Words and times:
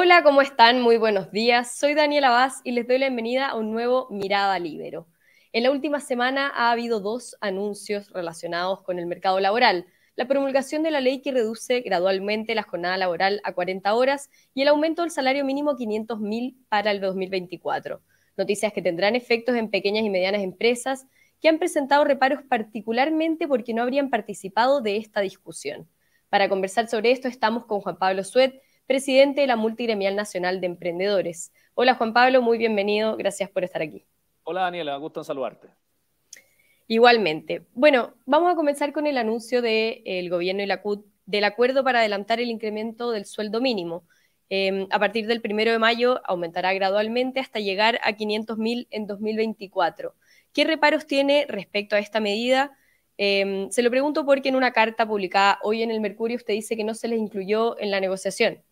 Hola, 0.00 0.22
¿cómo 0.22 0.42
están? 0.42 0.80
Muy 0.80 0.96
buenos 0.96 1.32
días. 1.32 1.76
Soy 1.76 1.94
Daniela 1.94 2.30
Vaz 2.30 2.60
y 2.62 2.70
les 2.70 2.86
doy 2.86 2.98
la 2.98 3.06
bienvenida 3.06 3.48
a 3.48 3.56
un 3.56 3.72
nuevo 3.72 4.06
Mirada 4.10 4.56
Libero. 4.60 5.08
En 5.52 5.64
la 5.64 5.72
última 5.72 5.98
semana 5.98 6.52
ha 6.54 6.70
habido 6.70 7.00
dos 7.00 7.36
anuncios 7.40 8.08
relacionados 8.12 8.80
con 8.82 9.00
el 9.00 9.06
mercado 9.06 9.40
laboral. 9.40 9.86
La 10.14 10.28
promulgación 10.28 10.84
de 10.84 10.92
la 10.92 11.00
ley 11.00 11.20
que 11.20 11.32
reduce 11.32 11.80
gradualmente 11.80 12.54
la 12.54 12.62
jornada 12.62 12.96
laboral 12.96 13.40
a 13.42 13.54
40 13.54 13.92
horas 13.92 14.30
y 14.54 14.62
el 14.62 14.68
aumento 14.68 15.02
del 15.02 15.10
salario 15.10 15.44
mínimo 15.44 15.72
a 15.72 15.76
500 15.76 16.20
mil 16.20 16.56
para 16.68 16.92
el 16.92 17.00
2024. 17.00 18.00
Noticias 18.36 18.72
que 18.72 18.82
tendrán 18.82 19.16
efectos 19.16 19.56
en 19.56 19.68
pequeñas 19.68 20.04
y 20.04 20.10
medianas 20.10 20.42
empresas 20.42 21.08
que 21.42 21.48
han 21.48 21.58
presentado 21.58 22.04
reparos 22.04 22.44
particularmente 22.48 23.48
porque 23.48 23.74
no 23.74 23.82
habrían 23.82 24.10
participado 24.10 24.80
de 24.80 24.96
esta 24.96 25.22
discusión. 25.22 25.88
Para 26.28 26.48
conversar 26.48 26.86
sobre 26.86 27.10
esto 27.10 27.26
estamos 27.26 27.64
con 27.64 27.80
Juan 27.80 27.98
Pablo 27.98 28.22
Suet, 28.22 28.62
presidente 28.88 29.42
de 29.42 29.46
la 29.46 29.56
Multigremial 29.56 30.16
Nacional 30.16 30.62
de 30.62 30.66
Emprendedores. 30.66 31.52
Hola 31.74 31.94
Juan 31.94 32.14
Pablo, 32.14 32.40
muy 32.40 32.56
bienvenido, 32.56 33.18
gracias 33.18 33.50
por 33.50 33.62
estar 33.62 33.82
aquí. 33.82 34.06
Hola 34.44 34.62
Daniela, 34.62 34.96
gusto 34.96 35.20
en 35.20 35.24
saludarte. 35.24 35.68
Igualmente. 36.86 37.66
Bueno, 37.74 38.14
vamos 38.24 38.50
a 38.50 38.56
comenzar 38.56 38.94
con 38.94 39.06
el 39.06 39.18
anuncio 39.18 39.60
del 39.60 40.30
gobierno 40.30 40.62
y 40.62 40.66
la 40.66 40.80
CUT 40.80 41.04
del 41.26 41.44
acuerdo 41.44 41.84
para 41.84 41.98
adelantar 41.98 42.40
el 42.40 42.48
incremento 42.48 43.10
del 43.10 43.26
sueldo 43.26 43.60
mínimo. 43.60 44.04
Em, 44.48 44.86
a 44.90 44.98
partir 44.98 45.26
del 45.26 45.42
primero 45.42 45.70
de 45.70 45.78
mayo 45.78 46.22
aumentará 46.24 46.72
gradualmente 46.72 47.40
hasta 47.40 47.60
llegar 47.60 48.00
a 48.02 48.16
500.000 48.16 48.88
en 48.90 49.06
2024. 49.06 50.14
¿Qué 50.54 50.64
reparos 50.64 51.06
tiene 51.06 51.44
respecto 51.46 51.94
a 51.94 51.98
esta 51.98 52.20
medida? 52.20 52.72
Em, 53.18 53.70
se 53.70 53.82
lo 53.82 53.90
pregunto 53.90 54.24
porque 54.24 54.48
en 54.48 54.56
una 54.56 54.72
carta 54.72 55.06
publicada 55.06 55.58
hoy 55.62 55.82
en 55.82 55.90
el 55.90 56.00
Mercurio 56.00 56.38
usted 56.38 56.54
dice 56.54 56.74
que 56.74 56.84
no 56.84 56.94
se 56.94 57.08
les 57.08 57.18
incluyó 57.18 57.78
en 57.78 57.90
la 57.90 58.00
negociación. 58.00 58.62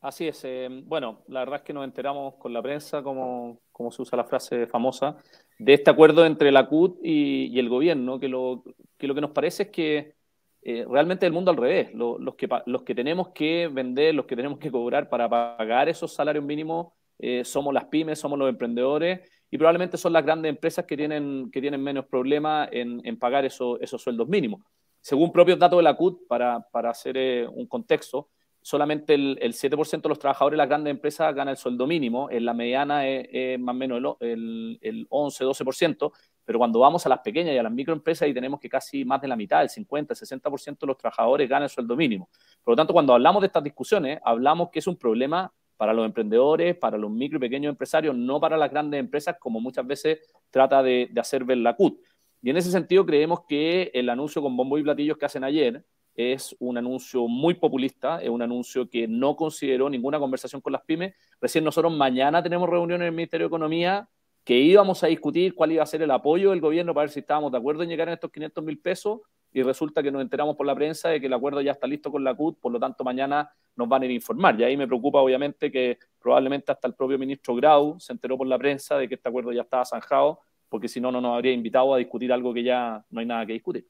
Así 0.00 0.28
es. 0.28 0.42
Eh, 0.44 0.68
bueno, 0.84 1.22
la 1.28 1.40
verdad 1.40 1.56
es 1.56 1.62
que 1.62 1.74
nos 1.74 1.84
enteramos 1.84 2.34
con 2.36 2.52
la 2.52 2.62
prensa, 2.62 3.02
como, 3.02 3.60
como 3.70 3.90
se 3.90 4.00
usa 4.00 4.16
la 4.16 4.24
frase 4.24 4.66
famosa, 4.66 5.16
de 5.58 5.74
este 5.74 5.90
acuerdo 5.90 6.24
entre 6.24 6.50
la 6.50 6.66
CUT 6.66 6.98
y, 7.02 7.58
el 7.58 7.68
gobierno, 7.68 8.18
que 8.18 8.28
lo, 8.28 8.64
que 8.96 9.06
lo 9.06 9.14
que 9.14 9.20
nos 9.20 9.32
parece 9.32 9.64
es 9.64 9.68
que 9.68 10.14
eh, 10.62 10.86
realmente 10.88 11.26
el 11.26 11.32
mundo 11.32 11.50
al 11.50 11.58
revés. 11.58 11.92
los, 11.92 12.34
que, 12.36 12.48
los 12.64 12.82
que 12.82 12.94
tenemos 12.94 13.28
que 13.28 13.68
vender, 13.68 14.14
los 14.14 14.24
que 14.24 14.36
tenemos 14.36 14.58
que 14.58 14.70
cobrar 14.70 15.10
para 15.10 15.28
pagar 15.28 15.88
esos 15.88 16.14
salarios 16.14 16.44
mínimos 16.44 16.92
eh, 17.18 17.44
somos 17.44 17.74
las 17.74 17.84
pymes, 17.84 18.18
somos 18.18 18.38
los 18.38 18.48
emprendedores 18.48 19.20
y 19.50 19.58
probablemente 19.58 19.98
son 19.98 20.14
las 20.14 20.24
grandes 20.24 20.48
empresas 20.48 20.86
que 20.86 20.96
tienen, 20.96 21.50
que 21.50 21.60
tienen 21.60 21.82
menos 21.82 22.06
problemas 22.06 22.70
en, 22.72 23.02
en, 23.04 23.18
pagar 23.18 23.44
esos 23.44 23.78
sueldos 23.98 24.26
mínimos. 24.28 24.62
Según 25.02 25.30
propios 25.30 25.58
datos 25.58 25.78
de 25.78 25.82
la 25.82 25.94
CUT, 25.94 26.26
para, 26.26 26.66
para 26.70 26.88
hacer 26.88 27.46
un 27.52 27.66
contexto, 27.66 28.30
solamente 28.62 29.14
el, 29.14 29.38
7% 29.38 30.02
de 30.02 30.08
los 30.08 30.18
trabajadores 30.18 30.54
de 30.54 30.58
las 30.58 30.68
grandes 30.68 30.90
empresas 30.90 31.34
gana 31.34 31.52
el 31.52 31.56
sueldo 31.56 31.86
mínimo, 31.86 32.28
en 32.30 32.44
la 32.44 32.54
mediana 32.54 33.06
es, 33.08 33.58
más 33.58 33.74
o 33.74 33.78
menos 33.78 34.16
el, 34.20 34.78
el, 34.82 35.06
11, 35.08 35.44
12%, 35.44 36.12
pero 36.44 36.58
cuando 36.58 36.80
vamos 36.80 37.04
a 37.06 37.08
las 37.08 37.20
pequeñas 37.20 37.54
y 37.54 37.58
a 37.58 37.62
las 37.62 37.72
microempresas 37.72 38.22
ahí 38.22 38.34
tenemos 38.34 38.60
que 38.60 38.68
casi 38.68 39.04
más 39.04 39.20
de 39.20 39.28
la 39.28 39.36
mitad, 39.36 39.62
el 39.62 39.70
50, 39.70 40.14
el 40.14 40.18
60% 40.18 40.78
de 40.78 40.86
los 40.86 40.96
trabajadores 40.96 41.48
gana 41.48 41.64
el 41.64 41.70
sueldo 41.70 41.96
mínimo. 41.96 42.28
Por 42.62 42.72
lo 42.72 42.76
tanto, 42.76 42.92
cuando 42.92 43.14
hablamos 43.14 43.40
de 43.40 43.46
estas 43.46 43.64
discusiones, 43.64 44.20
hablamos 44.24 44.70
que 44.70 44.80
es 44.80 44.86
un 44.86 44.96
problema 44.96 45.52
para 45.76 45.94
los 45.94 46.04
emprendedores, 46.04 46.76
para 46.76 46.98
los 46.98 47.10
micro 47.10 47.38
y 47.38 47.40
pequeños 47.40 47.70
empresarios, 47.70 48.14
no 48.14 48.38
para 48.38 48.58
las 48.58 48.70
grandes 48.70 49.00
empresas, 49.00 49.36
como 49.38 49.60
muchas 49.60 49.86
veces 49.86 50.18
trata 50.50 50.82
de, 50.82 51.08
de 51.10 51.20
hacer 51.20 51.44
ver 51.44 51.58
la 51.58 51.74
CUT. 51.74 51.98
Y 52.42 52.50
en 52.50 52.56
ese 52.56 52.70
sentido 52.70 53.06
creemos 53.06 53.40
que 53.48 53.90
el 53.94 54.08
anuncio 54.10 54.42
con 54.42 54.56
bombo 54.56 54.76
y 54.76 54.82
platillos 54.82 55.16
que 55.16 55.26
hacen 55.26 55.44
ayer, 55.44 55.84
es 56.14 56.56
un 56.58 56.76
anuncio 56.76 57.26
muy 57.28 57.54
populista, 57.54 58.20
es 58.22 58.28
un 58.28 58.42
anuncio 58.42 58.88
que 58.88 59.06
no 59.08 59.36
consideró 59.36 59.88
ninguna 59.88 60.18
conversación 60.18 60.60
con 60.60 60.72
las 60.72 60.82
pymes. 60.82 61.14
Recién 61.40 61.64
nosotros 61.64 61.92
mañana 61.92 62.42
tenemos 62.42 62.68
reunión 62.68 63.00
en 63.00 63.06
el 63.06 63.12
Ministerio 63.12 63.46
de 63.46 63.48
Economía 63.48 64.08
que 64.44 64.58
íbamos 64.58 65.04
a 65.04 65.06
discutir 65.06 65.54
cuál 65.54 65.72
iba 65.72 65.82
a 65.82 65.86
ser 65.86 66.02
el 66.02 66.10
apoyo 66.10 66.50
del 66.50 66.60
gobierno 66.60 66.94
para 66.94 67.04
ver 67.04 67.10
si 67.10 67.20
estábamos 67.20 67.52
de 67.52 67.58
acuerdo 67.58 67.82
en 67.82 67.88
llegar 67.88 68.08
a 68.08 68.14
estos 68.14 68.30
500 68.30 68.64
mil 68.64 68.80
pesos 68.80 69.20
y 69.52 69.62
resulta 69.62 70.02
que 70.02 70.10
nos 70.10 70.22
enteramos 70.22 70.56
por 70.56 70.66
la 70.66 70.74
prensa 70.74 71.08
de 71.08 71.20
que 71.20 71.26
el 71.26 71.32
acuerdo 71.32 71.60
ya 71.60 71.72
está 71.72 71.86
listo 71.86 72.10
con 72.10 72.22
la 72.22 72.34
CUT, 72.34 72.58
por 72.60 72.72
lo 72.72 72.78
tanto 72.78 73.02
mañana 73.02 73.50
nos 73.76 73.88
van 73.88 74.02
a 74.02 74.04
ir 74.04 74.12
a 74.12 74.14
informar. 74.14 74.58
Y 74.60 74.64
ahí 74.64 74.76
me 74.76 74.86
preocupa 74.86 75.20
obviamente 75.20 75.70
que 75.70 75.98
probablemente 76.20 76.70
hasta 76.70 76.86
el 76.86 76.94
propio 76.94 77.18
ministro 77.18 77.54
Grau 77.54 77.98
se 77.98 78.12
enteró 78.12 78.38
por 78.38 78.46
la 78.46 78.58
prensa 78.58 78.96
de 78.96 79.08
que 79.08 79.16
este 79.16 79.28
acuerdo 79.28 79.52
ya 79.52 79.62
estaba 79.62 79.84
zanjado, 79.84 80.40
porque 80.68 80.88
si 80.88 81.00
no, 81.00 81.10
no 81.10 81.20
nos 81.20 81.34
habría 81.34 81.52
invitado 81.52 81.94
a 81.94 81.98
discutir 81.98 82.32
algo 82.32 82.54
que 82.54 82.62
ya 82.62 83.04
no 83.10 83.20
hay 83.20 83.26
nada 83.26 83.44
que 83.44 83.54
discutir. 83.54 83.86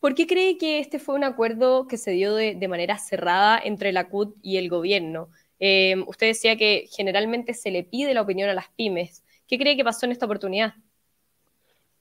¿Por 0.00 0.14
qué 0.14 0.26
cree 0.26 0.58
que 0.58 0.78
este 0.78 0.98
fue 0.98 1.14
un 1.14 1.24
acuerdo 1.24 1.86
que 1.86 1.96
se 1.96 2.12
dio 2.12 2.34
de, 2.34 2.68
manera 2.68 2.98
cerrada 2.98 3.60
entre 3.62 3.92
la 3.92 4.08
CUT 4.08 4.36
y 4.42 4.56
el 4.56 4.68
gobierno? 4.68 5.30
Eh, 5.60 5.96
usted 6.06 6.28
decía 6.28 6.56
que 6.56 6.86
generalmente 6.90 7.54
se 7.54 7.70
le 7.70 7.84
pide 7.84 8.14
la 8.14 8.22
opinión 8.22 8.48
a 8.48 8.54
las 8.54 8.68
pymes. 8.76 9.24
¿Qué 9.46 9.58
cree 9.58 9.76
que 9.76 9.84
pasó 9.84 10.06
en 10.06 10.12
esta 10.12 10.26
oportunidad? 10.26 10.74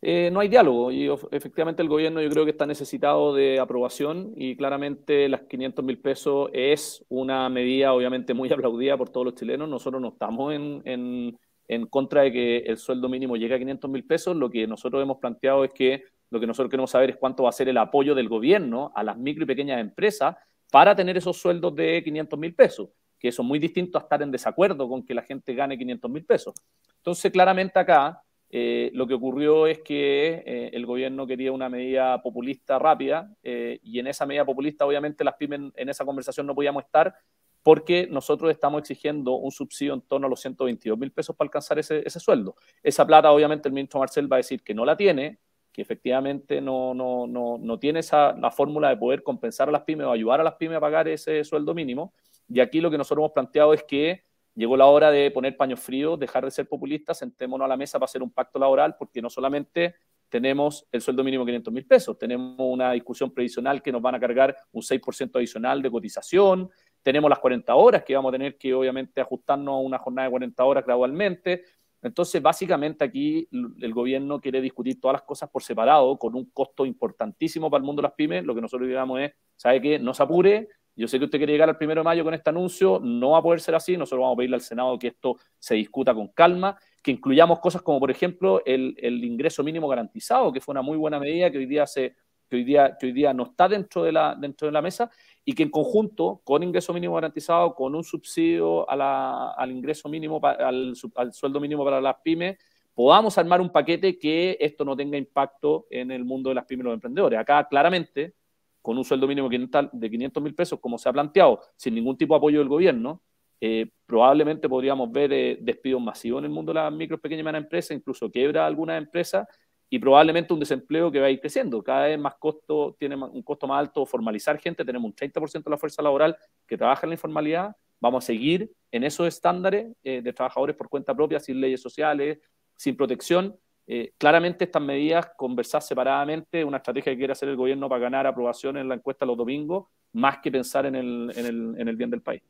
Eh, 0.01 0.29
no 0.31 0.41
hay 0.41 0.47
diálogo 0.47 0.91
y 0.91 1.09
efectivamente 1.31 1.81
el 1.81 1.89
gobierno 1.89 2.21
yo 2.21 2.29
creo 2.29 2.45
que 2.45 2.51
está 2.51 2.67
necesitado 2.67 3.33
de 3.33 3.59
aprobación 3.59 4.31
y 4.35 4.55
claramente 4.55 5.27
las 5.27 5.41
500 5.41 5.83
mil 5.83 5.97
pesos 5.97 6.51
es 6.53 7.03
una 7.09 7.49
medida 7.49 7.93
obviamente 7.93 8.35
muy 8.35 8.49
aplaudida 8.53 8.95
por 8.95 9.09
todos 9.09 9.25
los 9.25 9.35
chilenos. 9.35 9.67
Nosotros 9.67 10.01
no 10.01 10.09
estamos 10.09 10.53
en, 10.53 11.39
en 11.67 11.85
contra 11.87 12.21
de 12.21 12.31
que 12.31 12.57
el 12.59 12.77
sueldo 12.77 13.09
mínimo 13.09 13.37
llegue 13.37 13.55
a 13.55 13.59
500 13.59 13.89
mil 13.89 14.05
pesos. 14.05 14.35
Lo 14.35 14.49
que 14.49 14.67
nosotros 14.67 15.01
hemos 15.01 15.17
planteado 15.17 15.63
es 15.63 15.73
que 15.73 16.03
lo 16.29 16.39
que 16.39 16.47
nosotros 16.47 16.69
queremos 16.69 16.91
saber 16.91 17.11
es 17.11 17.17
cuánto 17.17 17.43
va 17.43 17.49
a 17.49 17.53
ser 17.53 17.69
el 17.69 17.77
apoyo 17.77 18.15
del 18.15 18.29
gobierno 18.29 18.91
a 18.95 19.03
las 19.03 19.17
micro 19.17 19.43
y 19.43 19.47
pequeñas 19.47 19.79
empresas 19.79 20.35
para 20.71 20.95
tener 20.95 21.17
esos 21.17 21.37
sueldos 21.37 21.75
de 21.75 22.03
500 22.03 22.39
mil 22.39 22.53
pesos, 22.53 22.89
que 23.17 23.29
eso 23.29 23.41
es 23.41 23.47
muy 23.47 23.59
distinto 23.59 23.97
a 23.97 24.01
estar 24.01 24.21
en 24.21 24.31
desacuerdo 24.31 24.87
con 24.89 25.05
que 25.05 25.13
la 25.13 25.23
gente 25.23 25.53
gane 25.53 25.77
500 25.77 26.11
mil 26.11 26.25
pesos. 26.25 26.53
Entonces, 26.97 27.31
claramente 27.31 27.79
acá 27.79 28.21
eh, 28.49 28.91
lo 28.93 29.07
que 29.07 29.13
ocurrió 29.13 29.67
es 29.67 29.79
que 29.79 30.43
eh, 30.45 30.69
el 30.71 30.85
gobierno 30.85 31.27
quería 31.27 31.51
una 31.51 31.67
medida 31.67 32.21
populista 32.21 32.79
rápida 32.79 33.29
eh, 33.43 33.79
y 33.83 33.99
en 33.99 34.07
esa 34.07 34.25
medida 34.25 34.45
populista 34.45 34.85
obviamente 34.85 35.25
las 35.25 35.35
pymes 35.35 35.73
en 35.75 35.89
esa 35.89 36.05
conversación 36.05 36.47
no 36.47 36.55
podíamos 36.55 36.85
estar 36.85 37.13
porque 37.61 38.07
nosotros 38.09 38.49
estamos 38.49 38.79
exigiendo 38.79 39.33
un 39.33 39.51
subsidio 39.51 39.93
en 39.93 40.01
torno 40.01 40.27
a 40.27 40.29
los 40.29 40.39
122 40.39 40.97
mil 40.97 41.11
pesos 41.11 41.35
para 41.35 41.47
alcanzar 41.47 41.77
ese, 41.79 42.01
ese 42.05 42.21
sueldo. 42.21 42.55
Esa 42.81 43.05
plata 43.05 43.29
obviamente 43.31 43.67
el 43.67 43.73
ministro 43.73 43.99
Marcel 43.99 44.31
va 44.31 44.37
a 44.37 44.43
decir 44.43 44.63
que 44.63 44.73
no 44.73 44.85
la 44.85 44.95
tiene, 44.95 45.39
que 45.77 45.83
efectivamente 45.83 46.59
no, 46.59 46.95
no, 46.95 47.27
no, 47.27 47.59
no 47.59 47.77
tiene 47.77 47.99
esa, 47.99 48.33
la 48.33 48.49
fórmula 48.49 48.89
de 48.89 48.97
poder 48.97 49.21
compensar 49.21 49.69
a 49.69 49.71
las 49.71 49.83
pymes 49.83 50.07
o 50.07 50.11
ayudar 50.11 50.41
a 50.41 50.43
las 50.43 50.55
pymes 50.55 50.77
a 50.77 50.79
pagar 50.79 51.07
ese 51.07 51.43
sueldo 51.43 51.75
mínimo. 51.75 52.15
Y 52.49 52.61
aquí 52.61 52.81
lo 52.81 52.89
que 52.89 52.97
nosotros 52.97 53.21
hemos 53.21 53.33
planteado 53.33 53.75
es 53.75 53.83
que 53.83 54.23
llegó 54.55 54.75
la 54.75 54.87
hora 54.87 55.11
de 55.11 55.29
poner 55.29 55.55
paños 55.55 55.79
fríos, 55.79 56.19
dejar 56.19 56.43
de 56.45 56.49
ser 56.49 56.67
populistas, 56.67 57.19
sentémonos 57.19 57.63
a 57.63 57.67
la 57.67 57.77
mesa 57.77 57.99
para 57.99 58.05
hacer 58.05 58.23
un 58.23 58.31
pacto 58.31 58.57
laboral, 58.57 58.95
porque 58.97 59.21
no 59.21 59.29
solamente 59.29 59.93
tenemos 60.29 60.87
el 60.91 60.99
sueldo 60.99 61.23
mínimo 61.23 61.45
de 61.45 61.51
500 61.51 61.73
mil 61.75 61.85
pesos, 61.85 62.17
tenemos 62.17 62.55
una 62.57 62.93
discusión 62.93 63.29
previsional 63.29 63.83
que 63.83 63.91
nos 63.91 64.01
van 64.01 64.15
a 64.15 64.19
cargar 64.19 64.57
un 64.71 64.81
6% 64.81 65.35
adicional 65.35 65.83
de 65.83 65.91
cotización, 65.91 66.71
tenemos 67.03 67.29
las 67.29 67.37
40 67.37 67.75
horas 67.75 68.03
que 68.03 68.15
vamos 68.15 68.29
a 68.29 68.31
tener 68.31 68.57
que 68.57 68.73
obviamente 68.73 69.21
ajustarnos 69.21 69.75
a 69.75 69.77
una 69.77 69.99
jornada 69.99 70.25
de 70.25 70.31
40 70.31 70.63
horas 70.63 70.83
gradualmente, 70.83 71.65
entonces, 72.01 72.41
básicamente 72.41 73.03
aquí 73.03 73.47
el 73.51 73.93
gobierno 73.93 74.39
quiere 74.39 74.61
discutir 74.61 74.99
todas 75.01 75.13
las 75.13 75.23
cosas 75.23 75.49
por 75.49 75.63
separado, 75.63 76.17
con 76.17 76.35
un 76.35 76.51
costo 76.51 76.85
importantísimo 76.85 77.69
para 77.69 77.79
el 77.79 77.85
mundo 77.85 78.01
de 78.01 78.07
las 78.07 78.13
pymes. 78.13 78.45
Lo 78.45 78.53
que 78.53 78.61
nosotros 78.61 78.87
digamos 78.87 79.19
es, 79.19 79.31
¿sabe 79.55 79.81
qué? 79.81 79.99
No 79.99 80.13
se 80.13 80.23
apure. 80.23 80.69
Yo 80.95 81.07
sé 81.07 81.19
que 81.19 81.25
usted 81.25 81.37
quiere 81.37 81.53
llegar 81.53 81.69
al 81.69 81.77
primero 81.77 82.01
de 82.01 82.05
mayo 82.05 82.23
con 82.23 82.33
este 82.33 82.49
anuncio, 82.49 82.99
no 83.03 83.31
va 83.31 83.39
a 83.39 83.43
poder 83.43 83.59
ser 83.59 83.75
así. 83.75 83.97
Nosotros 83.97 84.21
vamos 84.21 84.35
a 84.35 84.37
pedirle 84.37 84.55
al 84.55 84.61
Senado 84.61 84.97
que 84.97 85.07
esto 85.07 85.37
se 85.59 85.75
discuta 85.75 86.13
con 86.13 86.29
calma, 86.29 86.77
que 87.03 87.11
incluyamos 87.11 87.59
cosas 87.59 87.81
como, 87.81 87.99
por 87.99 88.09
ejemplo, 88.09 88.61
el, 88.65 88.95
el 88.97 89.23
ingreso 89.23 89.63
mínimo 89.63 89.87
garantizado, 89.87 90.51
que 90.51 90.61
fue 90.61 90.73
una 90.73 90.81
muy 90.81 90.97
buena 90.97 91.19
medida 91.19 91.51
que 91.51 91.59
hoy 91.59 91.65
día 91.65 91.85
se 91.85 92.15
que 92.49 92.55
hoy 92.55 92.63
día, 92.63 92.97
que 92.97 93.07
hoy 93.07 93.11
día 93.11 93.33
no 93.33 93.43
está 93.43 93.67
dentro 93.67 94.03
de, 94.03 94.11
la, 94.11 94.35
dentro 94.39 94.67
de 94.67 94.71
la 94.71 94.81
mesa 94.81 95.11
y 95.49 95.53
que 95.53 95.63
en 95.63 95.69
conjunto, 95.69 96.41
con 96.43 96.61
ingreso 96.61 96.93
mínimo 96.93 97.15
garantizado, 97.15 97.73
con 97.73 97.95
un 97.95 98.03
subsidio 98.03 98.85
al 98.89 99.71
ingreso 99.71 100.09
mínimo, 100.09 100.41
al, 100.43 100.93
al 101.15 101.33
sueldo 101.33 101.61
mínimo 101.61 101.85
para 101.85 102.01
las 102.01 102.17
pymes, 102.21 102.57
podamos 102.93 103.37
armar 103.37 103.61
un 103.61 103.71
paquete 103.71 104.19
que 104.19 104.57
esto 104.59 104.83
no 104.83 104.93
tenga 104.93 105.17
impacto 105.17 105.87
en 105.89 106.11
el 106.11 106.25
mundo 106.25 106.49
de 106.49 106.55
las 106.55 106.65
pymes 106.65 106.83
y 106.83 106.87
los 106.87 106.93
emprendedores. 106.95 107.39
Acá, 107.39 107.65
claramente, 107.65 108.33
con 108.81 108.97
un 108.97 109.05
sueldo 109.05 109.25
mínimo 109.25 109.47
de 109.47 110.09
500 110.09 110.43
mil 110.43 110.53
pesos, 110.53 110.81
como 110.81 110.97
se 110.97 111.07
ha 111.07 111.13
planteado, 111.13 111.61
sin 111.77 111.95
ningún 111.95 112.17
tipo 112.17 112.33
de 112.33 112.39
apoyo 112.39 112.59
del 112.59 112.67
gobierno, 112.67 113.21
eh, 113.61 113.89
probablemente 114.05 114.67
podríamos 114.67 115.09
ver 115.13 115.31
eh, 115.31 115.59
despidos 115.61 116.01
masivos 116.01 116.39
en 116.39 116.45
el 116.45 116.51
mundo 116.51 116.73
de 116.73 116.81
las 116.81 116.91
micro, 116.91 117.21
pequeñas 117.21 117.39
y 117.39 117.43
medianas 117.45 117.63
empresas, 117.63 117.95
incluso 117.95 118.29
quiebra 118.29 118.67
algunas 118.67 118.97
empresas 118.97 119.47
y 119.89 119.99
probablemente 119.99 120.53
un 120.53 120.59
desempleo 120.59 121.11
que 121.11 121.19
va 121.19 121.27
a 121.27 121.29
ir 121.29 121.39
creciendo. 121.39 121.81
Cada 121.83 122.07
vez 122.07 122.19
más 122.19 122.35
costo, 122.35 122.95
tiene 122.99 123.15
un 123.15 123.41
costo 123.43 123.67
más 123.67 123.79
alto 123.79 124.05
formalizar 124.05 124.59
gente, 124.59 124.83
tenemos 124.83 125.09
un 125.09 125.15
30% 125.15 125.63
de 125.63 125.71
la 125.71 125.77
fuerza 125.77 126.01
laboral 126.01 126.35
que 126.65 126.77
trabaja 126.77 127.05
en 127.05 127.11
la 127.11 127.15
informalidad, 127.15 127.75
vamos 127.99 128.23
a 128.23 128.27
seguir 128.27 128.71
en 128.91 129.03
esos 129.03 129.27
estándares 129.27 129.95
eh, 130.03 130.21
de 130.21 130.33
trabajadores 130.33 130.75
por 130.75 130.89
cuenta 130.89 131.15
propia, 131.15 131.39
sin 131.39 131.61
leyes 131.61 131.81
sociales, 131.81 132.39
sin 132.75 132.95
protección. 132.95 133.57
Eh, 133.89 134.11
claramente 134.17 134.65
estas 134.65 134.81
medidas, 134.81 135.31
conversar 135.37 135.81
separadamente, 135.81 136.63
una 136.65 136.77
estrategia 136.77 137.13
que 137.13 137.17
quiere 137.17 137.31
hacer 137.31 137.47
el 137.47 137.55
gobierno 137.55 137.87
para 137.87 138.01
ganar 138.01 138.27
aprobación 138.27 138.75
en 138.77 138.89
la 138.89 138.95
encuesta 138.95 139.25
los 139.25 139.37
domingos, 139.37 139.87
más 140.11 140.39
que 140.39 140.51
pensar 140.51 140.85
en 140.85 140.95
el, 140.95 141.31
en 141.35 141.45
el, 141.45 141.75
en 141.79 141.87
el 141.87 141.95
bien 141.95 142.09
del 142.09 142.21
país. 142.21 142.41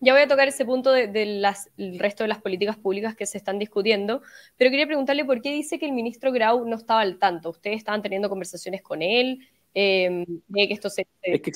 Ya 0.00 0.12
voy 0.12 0.22
a 0.22 0.28
tocar 0.28 0.48
ese 0.48 0.64
punto 0.64 0.92
del 0.92 1.12
de, 1.12 1.98
resto 1.98 2.24
de 2.24 2.28
las 2.28 2.40
políticas 2.40 2.76
públicas 2.76 3.14
que 3.16 3.26
se 3.26 3.38
están 3.38 3.58
discutiendo, 3.58 4.22
pero 4.56 4.70
quería 4.70 4.86
preguntarle 4.86 5.24
por 5.24 5.40
qué 5.40 5.52
dice 5.52 5.78
que 5.78 5.86
el 5.86 5.92
ministro 5.92 6.32
Grau 6.32 6.64
no 6.66 6.76
estaba 6.76 7.00
al 7.00 7.18
tanto. 7.18 7.50
¿Ustedes 7.50 7.78
estaban 7.78 8.02
teniendo 8.02 8.28
conversaciones 8.28 8.82
con 8.82 9.02
él? 9.02 9.46
Eh, 9.74 10.24
¿De 10.48 10.68
que 10.68 10.74
esto 10.74 10.90
se, 10.90 11.06
es 11.22 11.40
que 11.40 11.52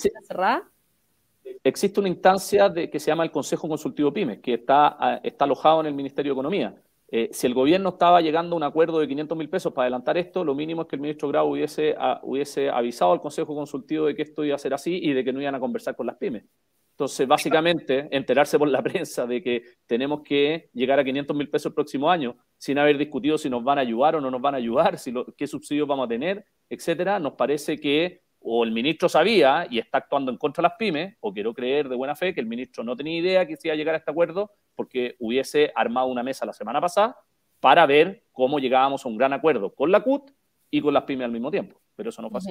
Existe 1.64 2.00
una 2.00 2.08
instancia 2.08 2.68
de, 2.68 2.90
que 2.90 3.00
se 3.00 3.10
llama 3.10 3.24
el 3.24 3.30
Consejo 3.30 3.68
Consultivo 3.68 4.12
Pymes, 4.12 4.40
que 4.40 4.54
está, 4.54 5.20
está 5.22 5.44
alojado 5.44 5.80
en 5.80 5.86
el 5.86 5.94
Ministerio 5.94 6.32
de 6.32 6.34
Economía. 6.34 6.74
Eh, 7.14 7.28
si 7.30 7.46
el 7.46 7.52
gobierno 7.52 7.90
estaba 7.90 8.22
llegando 8.22 8.54
a 8.54 8.56
un 8.56 8.62
acuerdo 8.62 8.98
de 8.98 9.06
500 9.06 9.36
mil 9.36 9.48
pesos 9.50 9.72
para 9.72 9.84
adelantar 9.84 10.16
esto, 10.16 10.44
lo 10.44 10.54
mínimo 10.54 10.82
es 10.82 10.88
que 10.88 10.96
el 10.96 11.02
ministro 11.02 11.28
Grau 11.28 11.52
hubiese, 11.52 11.94
hubiese 12.22 12.70
avisado 12.70 13.12
al 13.12 13.20
Consejo 13.20 13.54
Consultivo 13.54 14.06
de 14.06 14.14
que 14.14 14.22
esto 14.22 14.44
iba 14.44 14.54
a 14.54 14.58
ser 14.58 14.72
así 14.72 14.98
y 15.02 15.12
de 15.12 15.22
que 15.22 15.32
no 15.32 15.40
iban 15.40 15.54
a 15.54 15.60
conversar 15.60 15.94
con 15.94 16.06
las 16.06 16.16
pymes. 16.16 16.44
Entonces, 16.92 17.26
básicamente, 17.26 18.08
enterarse 18.10 18.58
por 18.58 18.68
la 18.68 18.82
prensa 18.82 19.26
de 19.26 19.42
que 19.42 19.62
tenemos 19.86 20.22
que 20.22 20.70
llegar 20.72 20.98
a 20.98 21.04
500 21.04 21.36
mil 21.36 21.48
pesos 21.48 21.66
el 21.66 21.74
próximo 21.74 22.10
año 22.10 22.36
sin 22.58 22.78
haber 22.78 22.98
discutido 22.98 23.38
si 23.38 23.50
nos 23.50 23.64
van 23.64 23.78
a 23.78 23.80
ayudar 23.80 24.16
o 24.16 24.20
no 24.20 24.30
nos 24.30 24.40
van 24.40 24.54
a 24.54 24.58
ayudar, 24.58 24.98
si 24.98 25.12
qué 25.36 25.46
subsidios 25.46 25.88
vamos 25.88 26.06
a 26.06 26.08
tener, 26.08 26.44
etcétera, 26.68 27.18
nos 27.18 27.32
parece 27.32 27.80
que 27.80 28.22
o 28.44 28.64
el 28.64 28.72
ministro 28.72 29.08
sabía 29.08 29.66
y 29.70 29.78
está 29.78 29.98
actuando 29.98 30.30
en 30.30 30.36
contra 30.36 30.62
de 30.62 30.68
las 30.68 30.76
pymes, 30.76 31.16
o 31.20 31.32
quiero 31.32 31.54
creer 31.54 31.88
de 31.88 31.96
buena 31.96 32.14
fe 32.14 32.34
que 32.34 32.40
el 32.40 32.46
ministro 32.46 32.82
no 32.84 32.96
tenía 32.96 33.18
idea 33.18 33.46
que 33.46 33.56
se 33.56 33.68
iba 33.68 33.74
a 33.74 33.76
llegar 33.76 33.94
a 33.94 33.98
este 33.98 34.10
acuerdo 34.10 34.50
porque 34.74 35.16
hubiese 35.20 35.72
armado 35.74 36.08
una 36.08 36.22
mesa 36.22 36.44
la 36.44 36.52
semana 36.52 36.80
pasada 36.80 37.16
para 37.60 37.86
ver 37.86 38.24
cómo 38.32 38.58
llegábamos 38.58 39.04
a 39.04 39.08
un 39.08 39.16
gran 39.16 39.32
acuerdo 39.32 39.74
con 39.74 39.92
la 39.92 40.00
CUT 40.02 40.30
y 40.70 40.80
con 40.80 40.92
las 40.92 41.04
pymes 41.04 41.24
al 41.24 41.32
mismo 41.32 41.50
tiempo. 41.50 41.80
Pero 41.94 42.10
eso 42.10 42.20
no 42.20 42.30
pasó. 42.30 42.50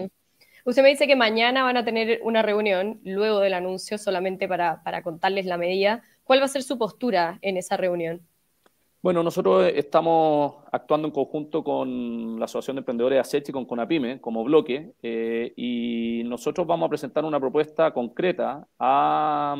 Usted 0.65 0.83
me 0.83 0.89
dice 0.89 1.07
que 1.07 1.15
mañana 1.15 1.63
van 1.63 1.77
a 1.77 1.85
tener 1.85 2.19
una 2.23 2.41
reunión 2.41 2.99
luego 3.03 3.39
del 3.39 3.53
anuncio 3.53 3.97
solamente 3.97 4.47
para, 4.47 4.83
para 4.83 5.01
contarles 5.01 5.45
la 5.45 5.57
medida. 5.57 6.03
¿Cuál 6.23 6.41
va 6.41 6.45
a 6.45 6.49
ser 6.49 6.63
su 6.63 6.77
postura 6.77 7.39
en 7.41 7.57
esa 7.57 7.77
reunión? 7.77 8.21
Bueno, 9.01 9.23
nosotros 9.23 9.71
estamos 9.73 10.63
actuando 10.71 11.07
en 11.07 11.13
conjunto 11.13 11.63
con 11.63 12.37
la 12.37 12.45
Asociación 12.45 12.75
de 12.75 12.81
Emprendedores 12.81 13.19
ASECH 13.19 13.49
y 13.49 13.51
con 13.51 13.65
CONAPYME 13.65 14.21
como 14.21 14.43
bloque 14.43 14.93
eh, 15.01 15.53
y 15.55 16.21
nosotros 16.25 16.67
vamos 16.67 16.85
a 16.85 16.89
presentar 16.89 17.25
una 17.25 17.39
propuesta 17.39 17.91
concreta 17.93 18.67
a, 18.77 19.55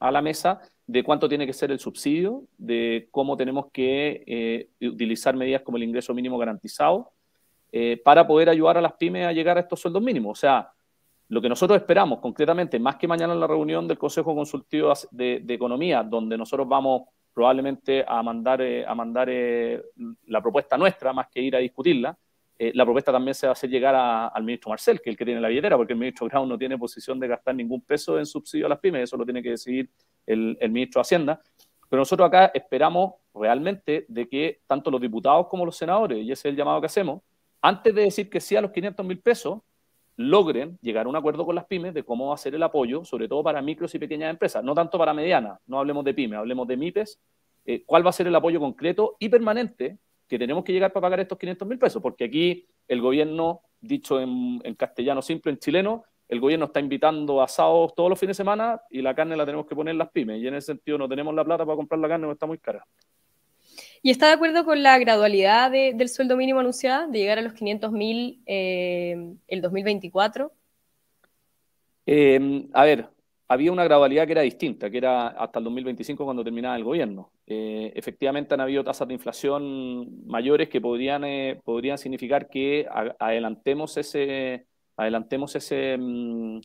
la 0.00 0.22
mesa 0.22 0.60
de 0.88 1.04
cuánto 1.04 1.28
tiene 1.28 1.46
que 1.46 1.52
ser 1.52 1.70
el 1.70 1.78
subsidio, 1.78 2.42
de 2.58 3.06
cómo 3.12 3.36
tenemos 3.36 3.66
que 3.72 4.24
eh, 4.26 4.70
utilizar 4.80 5.36
medidas 5.36 5.62
como 5.62 5.76
el 5.76 5.84
ingreso 5.84 6.12
mínimo 6.12 6.36
garantizado 6.36 7.12
eh, 7.72 8.00
para 8.04 8.26
poder 8.26 8.48
ayudar 8.48 8.78
a 8.78 8.80
las 8.80 8.94
pymes 8.94 9.26
a 9.26 9.32
llegar 9.32 9.56
a 9.56 9.60
estos 9.60 9.80
sueldos 9.80 10.02
mínimos. 10.02 10.38
O 10.38 10.40
sea, 10.40 10.70
lo 11.28 11.40
que 11.40 11.48
nosotros 11.48 11.80
esperamos 11.80 12.18
concretamente, 12.20 12.78
más 12.78 12.96
que 12.96 13.06
mañana 13.06 13.32
en 13.32 13.40
la 13.40 13.46
reunión 13.46 13.86
del 13.86 13.98
Consejo 13.98 14.34
Consultivo 14.34 14.92
de 15.10 15.44
Economía, 15.48 16.02
donde 16.02 16.36
nosotros 16.36 16.66
vamos 16.68 17.02
probablemente 17.32 18.04
a 18.06 18.22
mandar, 18.22 18.60
eh, 18.60 18.84
a 18.86 18.94
mandar 18.94 19.28
eh, 19.30 19.82
la 20.26 20.42
propuesta 20.42 20.76
nuestra, 20.76 21.12
más 21.12 21.28
que 21.28 21.40
ir 21.40 21.56
a 21.56 21.58
discutirla. 21.58 22.16
Eh, 22.58 22.72
la 22.74 22.84
propuesta 22.84 23.12
también 23.12 23.34
se 23.34 23.46
va 23.46 23.52
a 23.52 23.54
hacer 23.54 23.70
llegar 23.70 23.94
al 23.94 24.42
ministro 24.42 24.68
Marcel, 24.68 25.00
que 25.00 25.08
es 25.08 25.14
el 25.14 25.16
que 25.16 25.24
tiene 25.24 25.40
la 25.40 25.48
billetera, 25.48 25.76
porque 25.76 25.94
el 25.94 25.98
ministro 25.98 26.26
Grau 26.26 26.44
no 26.44 26.58
tiene 26.58 26.76
posición 26.76 27.18
de 27.18 27.28
gastar 27.28 27.54
ningún 27.54 27.80
peso 27.80 28.18
en 28.18 28.26
subsidio 28.26 28.66
a 28.66 28.68
las 28.68 28.78
pymes, 28.78 29.04
eso 29.04 29.16
lo 29.16 29.24
tiene 29.24 29.42
que 29.42 29.50
decidir 29.50 29.88
el, 30.26 30.58
el 30.60 30.70
ministro 30.70 30.98
de 30.98 31.02
Hacienda. 31.02 31.40
Pero 31.88 32.00
nosotros 32.00 32.28
acá 32.28 32.50
esperamos 32.52 33.14
realmente 33.34 34.04
de 34.08 34.28
que 34.28 34.60
tanto 34.66 34.90
los 34.90 35.00
diputados 35.00 35.46
como 35.48 35.64
los 35.64 35.76
senadores, 35.76 36.18
y 36.18 36.30
ese 36.30 36.48
es 36.48 36.52
el 36.52 36.56
llamado 36.56 36.80
que 36.80 36.86
hacemos, 36.86 37.22
antes 37.62 37.94
de 37.94 38.02
decir 38.02 38.30
que 38.30 38.40
sí 38.40 38.56
a 38.56 38.60
los 38.60 38.70
500 38.70 39.04
mil 39.04 39.20
pesos, 39.20 39.60
logren 40.16 40.78
llegar 40.82 41.06
a 41.06 41.08
un 41.08 41.16
acuerdo 41.16 41.46
con 41.46 41.54
las 41.54 41.64
pymes 41.64 41.94
de 41.94 42.04
cómo 42.04 42.28
va 42.28 42.34
a 42.34 42.38
ser 42.38 42.54
el 42.54 42.62
apoyo, 42.62 43.04
sobre 43.04 43.26
todo 43.26 43.42
para 43.42 43.62
micros 43.62 43.94
y 43.94 43.98
pequeñas 43.98 44.30
empresas, 44.30 44.62
no 44.62 44.74
tanto 44.74 44.98
para 44.98 45.14
medianas, 45.14 45.58
no 45.66 45.78
hablemos 45.78 46.04
de 46.04 46.12
pymes, 46.12 46.38
hablemos 46.38 46.68
de 46.68 46.76
MIPES, 46.76 47.18
eh, 47.64 47.84
cuál 47.86 48.04
va 48.04 48.10
a 48.10 48.12
ser 48.12 48.26
el 48.26 48.34
apoyo 48.34 48.60
concreto 48.60 49.16
y 49.18 49.30
permanente 49.30 49.98
que 50.28 50.38
tenemos 50.38 50.62
que 50.62 50.72
llegar 50.72 50.92
para 50.92 51.02
pagar 51.02 51.20
estos 51.20 51.38
500 51.38 51.66
mil 51.66 51.78
pesos, 51.78 52.02
porque 52.02 52.24
aquí 52.24 52.66
el 52.86 53.00
gobierno, 53.00 53.62
dicho 53.80 54.20
en, 54.20 54.60
castellano 54.76 55.22
simple, 55.22 55.52
en 55.52 55.58
chileno, 55.58 56.04
el 56.28 56.38
gobierno 56.38 56.66
está 56.66 56.80
invitando 56.80 57.42
asados 57.42 57.94
todos 57.94 58.10
los 58.10 58.18
fines 58.18 58.36
de 58.36 58.42
semana 58.42 58.80
y 58.90 59.00
la 59.00 59.14
carne 59.14 59.36
la 59.36 59.46
tenemos 59.46 59.66
que 59.66 59.74
poner 59.74 59.92
en 59.92 59.98
las 59.98 60.10
pymes, 60.10 60.40
y 60.40 60.46
en 60.46 60.54
ese 60.54 60.66
sentido 60.66 60.98
no 60.98 61.08
tenemos 61.08 61.34
la 61.34 61.44
plata 61.44 61.64
para 61.64 61.76
comprar 61.76 61.98
la 61.98 62.08
carne, 62.08 62.26
no 62.26 62.32
está 62.32 62.44
muy 62.44 62.58
cara. 62.58 62.86
¿Y 64.02 64.10
está 64.10 64.28
de 64.28 64.32
acuerdo 64.32 64.64
con 64.64 64.82
la 64.82 64.98
gradualidad 64.98 65.70
del 65.70 66.08
sueldo 66.08 66.36
mínimo 66.36 66.60
anunciada, 66.60 67.06
de 67.06 67.18
llegar 67.18 67.38
a 67.38 67.42
los 67.42 67.52
500 67.52 67.92
mil 67.92 68.42
eh, 68.46 69.34
el 69.46 69.60
2024? 69.60 70.50
Eh, 72.06 72.66
a 72.72 72.84
ver, 72.84 73.08
había 73.46 73.70
una 73.70 73.84
gradualidad 73.84 74.24
que 74.24 74.32
era 74.32 74.40
distinta, 74.40 74.90
que 74.90 74.96
era 74.96 75.28
hasta 75.28 75.58
el 75.58 75.64
2025 75.66 76.24
cuando 76.24 76.42
terminaba 76.42 76.76
el 76.76 76.84
gobierno. 76.84 77.30
Eh, 77.46 77.92
efectivamente 77.94 78.54
han 78.54 78.62
habido 78.62 78.82
tasas 78.82 79.06
de 79.06 79.14
inflación 79.14 80.26
mayores 80.26 80.70
que 80.70 80.80
podrían, 80.80 81.22
podrían 81.62 81.98
significar 81.98 82.48
que 82.48 82.88
adelantemos 83.18 83.98
ese, 83.98 84.66
adelantemos 84.96 85.54
ese, 85.56 85.98
mm, 85.98 86.60